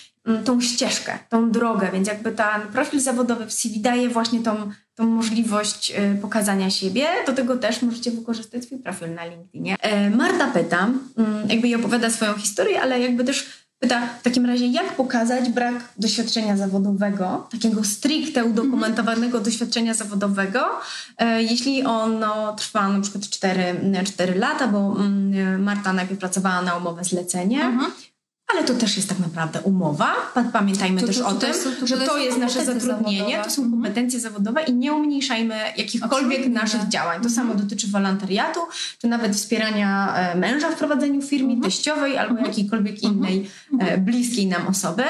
tą 0.45 0.61
ścieżkę, 0.61 1.19
tą 1.29 1.51
drogę, 1.51 1.91
więc 1.93 2.09
jakby 2.09 2.33
ten 2.33 2.63
profil 2.73 3.01
zawodowy 3.01 3.47
w 3.47 3.53
CV 3.53 3.81
daje 3.81 4.09
właśnie 4.09 4.41
tą, 4.41 4.71
tą 4.95 5.07
możliwość 5.07 5.91
y, 5.91 6.19
pokazania 6.23 6.71
siebie. 6.71 7.07
Do 7.27 7.33
tego 7.33 7.57
też 7.57 7.83
możecie 7.83 8.11
wykorzystać 8.11 8.65
swój 8.65 8.79
profil 8.79 9.15
na 9.15 9.25
LinkedInie. 9.25 9.77
E, 9.81 10.11
Marta 10.11 10.47
pyta, 10.47 10.89
mm, 11.17 11.49
jakby 11.49 11.69
jej 11.69 11.77
opowiada 11.77 12.11
swoją 12.11 12.35
historię, 12.35 12.83
ale 12.83 13.01
jakby 13.01 13.25
też 13.25 13.67
Pyta 13.79 14.07
w 14.07 14.23
takim 14.23 14.47
razie, 14.47 14.67
jak 14.67 14.97
pokazać 14.97 15.49
brak 15.49 15.75
doświadczenia 15.99 16.57
zawodowego, 16.57 17.49
takiego 17.51 17.85
stricte 17.85 18.45
udokumentowanego 18.45 19.41
doświadczenia 19.41 19.95
zawodowego, 19.95 20.61
e, 21.19 21.43
jeśli 21.43 21.83
ono 21.83 22.53
trwa 22.53 22.89
na 22.89 23.01
przykład 23.01 23.29
4, 23.29 23.81
4 24.05 24.35
lata, 24.35 24.69
bo 24.69 24.97
mm, 24.99 25.63
Marta 25.63 25.93
najpierw 25.93 26.21
pracowała 26.21 26.63
na 26.63 26.77
umowę 26.77 27.05
zlecenie, 27.05 27.65
mhm. 27.65 27.93
Ale 28.49 28.65
to 28.65 28.75
też 28.75 28.97
jest 28.97 29.09
tak 29.09 29.19
naprawdę 29.19 29.61
umowa. 29.61 30.15
Pamiętajmy 30.53 31.01
to, 31.01 31.07
też 31.07 31.19
to, 31.19 31.29
o 31.29 31.35
tym, 31.35 31.53
że 31.85 31.97
to 31.97 32.19
jest 32.19 32.39
nasze 32.39 32.65
zatrudnienie, 32.65 33.19
zawodowe. 33.19 33.45
to 33.45 33.51
są 33.51 33.63
mhm. 33.63 33.83
kompetencje 33.83 34.21
zawodowe 34.21 34.63
i 34.63 34.75
nie 34.75 34.93
umniejszajmy 34.93 35.55
jakichkolwiek 35.77 36.39
Absolutnie. 36.39 36.61
naszych 36.61 36.89
działań. 36.89 37.23
To 37.23 37.31
samo 37.31 37.53
mhm. 37.53 37.69
dotyczy 37.69 37.87
wolontariatu, 37.87 38.61
czy 38.99 39.09
nawet 39.09 39.37
wspierania 39.37 40.15
e, 40.17 40.35
męża 40.35 40.71
w 40.71 40.77
prowadzeniu 40.77 41.23
firmy 41.23 41.53
mhm. 41.53 41.63
teściowej 41.63 42.19
albo 42.19 42.39
jakiejkolwiek 42.39 43.03
innej 43.03 43.51
e, 43.81 43.99
bliskiej 43.99 44.47
nam 44.47 44.69
osoby. 44.69 45.05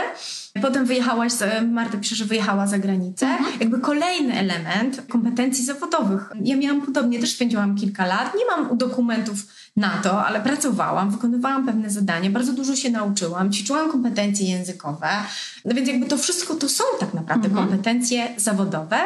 Potem 0.63 0.87
wyjechałaś, 0.87 1.33
Marta 1.73 1.99
pisze, 1.99 2.17
że 2.17 2.25
wyjechała 2.25 2.67
za 2.67 2.79
granicę. 2.79 3.27
Mhm. 3.27 3.61
Jakby 3.61 3.79
kolejny 3.79 4.35
element 4.35 5.03
kompetencji 5.09 5.65
zawodowych. 5.65 6.31
Ja 6.45 6.57
miałam 6.57 6.83
podobnie, 6.83 7.19
też 7.19 7.35
spędziłam 7.35 7.77
kilka 7.77 8.07
lat. 8.07 8.35
Nie 8.39 8.47
mam 8.47 8.79
dokumentów 8.79 9.47
na 9.77 9.91
to, 9.91 10.27
ale 10.27 10.41
pracowałam, 10.41 11.11
wykonywałam 11.11 11.67
pewne 11.67 11.91
zadania, 11.91 12.31
bardzo 12.31 12.53
dużo 12.53 12.77
się 12.77 12.91
nauczyłam, 12.91 13.53
ćwiczyłam 13.53 13.91
kompetencje 13.93 14.51
językowe. 14.51 15.09
No 15.65 15.75
więc 15.75 15.89
jakby 15.89 16.07
to 16.07 16.19
wszystko 16.19 16.55
to 16.55 16.69
są 16.69 16.85
tak 17.01 17.15
naprawdę 17.15 17.49
mhm. 17.49 17.69
kompetencje 17.69 18.29
zawodowe. 18.37 18.99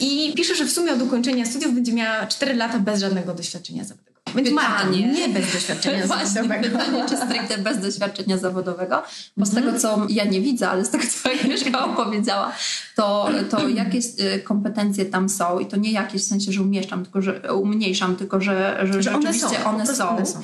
I 0.00 0.32
pisze, 0.36 0.54
że 0.54 0.64
w 0.64 0.72
sumie 0.72 0.92
od 0.92 1.02
ukończenia 1.02 1.44
studiów 1.44 1.74
będzie 1.74 1.92
miała 1.92 2.26
4 2.26 2.54
lata 2.54 2.78
bez 2.78 3.00
żadnego 3.00 3.34
doświadczenia 3.34 3.84
zawodowego. 3.84 4.03
Więc 4.34 4.48
pytanie. 4.50 5.12
nie 5.12 5.28
bez 5.28 5.52
doświadczenia 5.52 6.06
Właśnie, 6.06 6.26
zawodowego. 6.26 6.78
Pytanie, 6.78 7.04
czy 7.08 7.16
stricte 7.16 7.58
bez 7.58 7.78
doświadczenia 7.78 8.38
zawodowego, 8.38 9.02
bo 9.36 9.46
z 9.46 9.50
tego, 9.50 9.70
mhm. 9.70 9.80
co 9.80 10.06
ja 10.08 10.24
nie 10.24 10.40
widzę, 10.40 10.68
ale 10.68 10.84
z 10.84 10.90
tego, 10.90 11.04
co 11.22 11.30
Agnieszka 11.40 11.84
opowiedziała, 11.84 12.52
to, 12.96 13.28
to 13.50 13.68
jakie 13.68 13.98
y, 13.98 14.40
kompetencje 14.40 15.04
tam 15.06 15.28
są 15.28 15.58
i 15.58 15.66
to 15.66 15.76
nie 15.76 15.92
jakieś 15.92 16.22
w 16.22 16.28
sensie, 16.28 16.52
że 16.52 16.62
umieszczam, 16.62 17.02
tylko 17.02 17.22
że 17.22 17.54
umniejszam, 17.54 18.16
tylko 18.16 18.40
że, 18.40 18.78
że, 18.82 18.92
że 18.92 19.02
rzeczywiście 19.02 19.46
one 19.46 19.54
są. 19.56 19.64
One 19.64 19.86
są. 19.86 20.08
One 20.08 20.26
są 20.26 20.42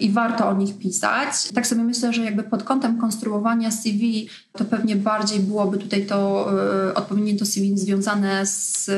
i 0.00 0.10
warto 0.10 0.48
o 0.48 0.54
nich 0.54 0.78
pisać. 0.78 1.48
Tak 1.54 1.66
sobie 1.66 1.82
myślę, 1.82 2.12
że 2.12 2.24
jakby 2.24 2.42
pod 2.42 2.62
kątem 2.62 2.98
konstruowania 2.98 3.70
CV 3.70 4.28
to 4.52 4.64
pewnie 4.64 4.96
bardziej 4.96 5.40
byłoby 5.40 5.78
tutaj 5.78 6.06
to 6.06 6.50
y, 6.88 6.94
odpowiednie 6.94 7.36
to 7.36 7.46
CV 7.46 7.78
związane 7.78 8.46
z, 8.46 8.90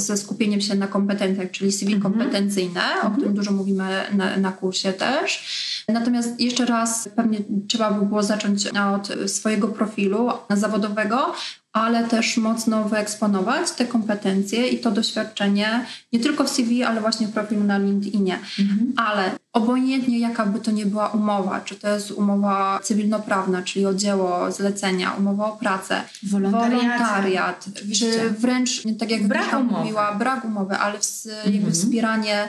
ze 0.00 0.16
skupieniem 0.16 0.60
się 0.60 0.74
na 0.74 0.86
kompetencjach, 0.86 1.50
czyli 1.50 1.72
CV 1.72 1.94
mhm. 1.94 2.12
kompetencyjne, 2.12 2.80
o 2.96 3.10
którym 3.10 3.28
mhm. 3.28 3.34
dużo 3.34 3.52
mówimy 3.52 3.84
na, 4.14 4.36
na 4.36 4.52
kursie 4.52 4.92
też. 4.92 5.44
Natomiast 5.88 6.40
jeszcze 6.40 6.66
raz 6.66 7.08
pewnie 7.16 7.38
trzeba 7.68 7.90
by 7.90 8.06
było 8.06 8.22
zacząć 8.22 8.66
od 8.66 9.30
swojego 9.30 9.68
profilu 9.68 10.30
zawodowego, 10.50 11.34
ale 11.72 12.04
też 12.04 12.36
mocno 12.36 12.84
wyeksponować 12.84 13.70
te 13.70 13.86
kompetencje 13.86 14.68
i 14.68 14.78
to 14.78 14.90
doświadczenie 14.90 15.86
nie 16.12 16.20
tylko 16.20 16.44
w 16.44 16.50
CV, 16.50 16.82
ale 16.82 17.00
właśnie 17.00 17.26
w 17.26 17.32
profilu 17.32 17.64
na 17.64 17.78
LinkedInie. 17.78 18.38
Mhm. 18.58 18.92
Ale 18.96 19.30
obojętnie 19.52 20.18
jaka 20.18 20.46
by 20.46 20.60
to 20.60 20.70
nie 20.70 20.86
była 20.86 21.08
umowa, 21.08 21.60
czy 21.60 21.74
to 21.74 21.88
jest 21.88 22.10
umowa 22.10 22.80
cywilnoprawna, 22.82 23.62
czyli 23.62 23.86
o 23.86 23.94
dzieło, 23.94 24.52
zlecenia, 24.52 25.12
umowa 25.12 25.46
o 25.46 25.56
pracę, 25.56 26.02
wolontariat, 26.22 26.82
wolontariat 26.82 27.66
czy 27.94 28.30
wręcz, 28.30 28.82
tak 28.98 29.10
jak 29.10 29.28
brak 29.28 29.62
mówiła, 29.62 30.14
brak 30.14 30.44
umowy, 30.44 30.76
ale 30.76 30.98
w, 30.98 31.24
jakby 31.26 31.56
mhm. 31.56 31.72
wspieranie 31.72 32.48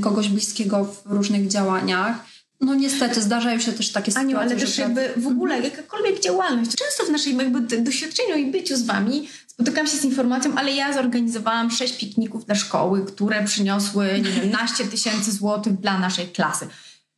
kogoś 0.00 0.28
bliskiego 0.28 0.84
w 0.84 1.02
różnych 1.06 1.48
działaniach, 1.48 2.24
no 2.60 2.74
niestety, 2.74 3.22
zdarzają 3.22 3.58
się 3.58 3.72
też 3.72 3.92
takie 3.92 4.12
Aniu, 4.16 4.28
sytuacje. 4.28 4.56
ale 4.56 4.60
też 4.60 4.78
jakby 4.78 5.08
w 5.16 5.26
ogóle 5.26 5.54
mhm. 5.54 5.72
jakakolwiek 5.72 6.20
działalność. 6.20 6.70
Często 6.70 7.04
w 7.04 7.10
naszym 7.10 7.38
jakby 7.38 7.78
doświadczeniu 7.78 8.36
i 8.36 8.50
byciu 8.50 8.76
z 8.76 8.82
wami 8.82 9.28
spotykam 9.46 9.86
się 9.86 9.96
z 9.96 10.04
informacją, 10.04 10.54
ale 10.54 10.72
ja 10.72 10.92
zorganizowałam 10.92 11.70
sześć 11.70 11.98
pikników 11.98 12.46
dla 12.46 12.54
szkoły, 12.54 13.04
które 13.06 13.44
przyniosły, 13.44 14.06
nie 14.06 14.30
wiem, 14.30 14.50
naście 14.60 14.84
tysięcy 14.84 15.32
złotych 15.32 15.80
dla 15.80 15.98
naszej 15.98 16.28
klasy. 16.28 16.66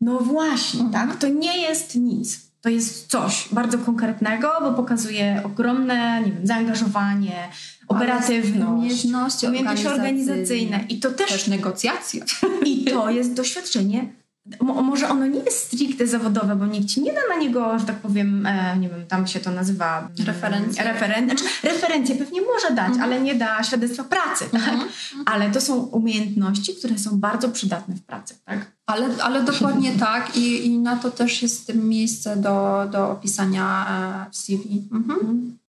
No 0.00 0.18
właśnie, 0.18 0.80
mhm. 0.80 1.08
tak? 1.08 1.18
To 1.18 1.28
nie 1.28 1.60
jest 1.60 1.96
nic. 1.96 2.50
To 2.60 2.68
jest 2.68 3.10
coś 3.10 3.48
bardzo 3.52 3.78
konkretnego, 3.78 4.52
bo 4.60 4.72
pokazuje 4.74 5.42
ogromne, 5.44 6.22
nie 6.22 6.32
wiem, 6.32 6.46
zaangażowanie, 6.46 7.48
operatywność, 7.88 9.04
umiejętności, 9.04 9.46
umiejętności 9.46 9.86
organizacyjne. 9.86 10.84
I 10.88 10.98
to 10.98 11.10
też, 11.10 11.30
też 11.30 11.46
negocjacje. 11.46 12.24
I 12.66 12.84
to 12.84 13.10
jest 13.10 13.32
doświadczenie 13.32 14.19
może 14.60 15.08
ono 15.08 15.26
nie 15.26 15.40
jest 15.40 15.58
stricte 15.58 16.06
zawodowe, 16.06 16.56
bo 16.56 16.66
nikt 16.66 16.88
ci 16.88 17.02
nie 17.02 17.12
da 17.12 17.20
na 17.28 17.36
niego, 17.36 17.78
że 17.78 17.84
tak 17.84 17.96
powiem, 17.96 18.46
e, 18.46 18.78
nie 18.78 18.88
wiem, 18.88 19.06
tam 19.06 19.26
się 19.26 19.40
to 19.40 19.50
nazywa 19.50 19.98
mm, 19.98 20.12
referencje. 20.26 20.84
Referen 20.84 21.24
znaczy, 21.24 21.44
referencje 21.62 22.16
pewnie 22.16 22.40
może 22.42 22.74
dać, 22.74 22.88
mhm. 22.88 23.02
ale 23.02 23.20
nie 23.20 23.34
da 23.34 23.62
świadectwa 23.62 24.04
pracy, 24.04 24.44
tak? 24.52 24.62
Mhm. 24.62 24.88
Ale 25.26 25.50
to 25.50 25.60
są 25.60 25.76
umiejętności, 25.76 26.74
które 26.74 26.98
są 26.98 27.20
bardzo 27.20 27.48
przydatne 27.48 27.94
w 27.94 28.02
pracy, 28.02 28.34
tak? 28.44 28.72
Ale, 28.86 29.08
ale 29.22 29.44
dokładnie 29.44 29.92
tak 30.08 30.36
I, 30.36 30.66
i 30.66 30.78
na 30.78 30.96
to 30.96 31.10
też 31.10 31.42
jest 31.42 31.74
miejsce 31.74 32.36
do, 32.36 32.88
do 32.92 33.10
opisania 33.10 33.86
e, 34.26 34.30
w 34.30 34.36
CV. 34.36 34.88
Mhm. 34.92 35.59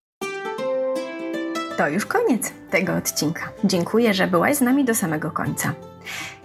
To 1.81 1.89
już 1.89 2.05
koniec 2.05 2.51
tego 2.69 2.95
odcinka. 2.95 3.49
Dziękuję, 3.63 4.13
że 4.13 4.27
byłaś 4.27 4.55
z 4.55 4.61
nami 4.61 4.85
do 4.85 4.95
samego 4.95 5.31
końca. 5.31 5.73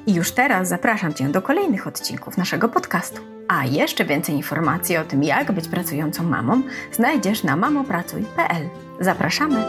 I 0.07 0.15
już 0.15 0.33
teraz 0.33 0.69
zapraszam 0.69 1.15
Cię 1.15 1.29
do 1.29 1.43
kolejnych 1.43 1.87
odcinków 1.87 2.39
naszego 2.39 2.69
podcastu. 2.69 3.23
A 3.49 3.65
jeszcze 3.65 4.05
więcej 4.05 4.35
informacji 4.35 4.97
o 4.97 5.05
tym, 5.05 5.23
jak 5.23 5.53
być 5.53 5.69
pracującą 5.69 6.23
mamą, 6.23 6.63
znajdziesz 6.93 7.43
na 7.43 7.57
mamopracuj.pl. 7.57 8.69
Zapraszamy! 9.01 9.65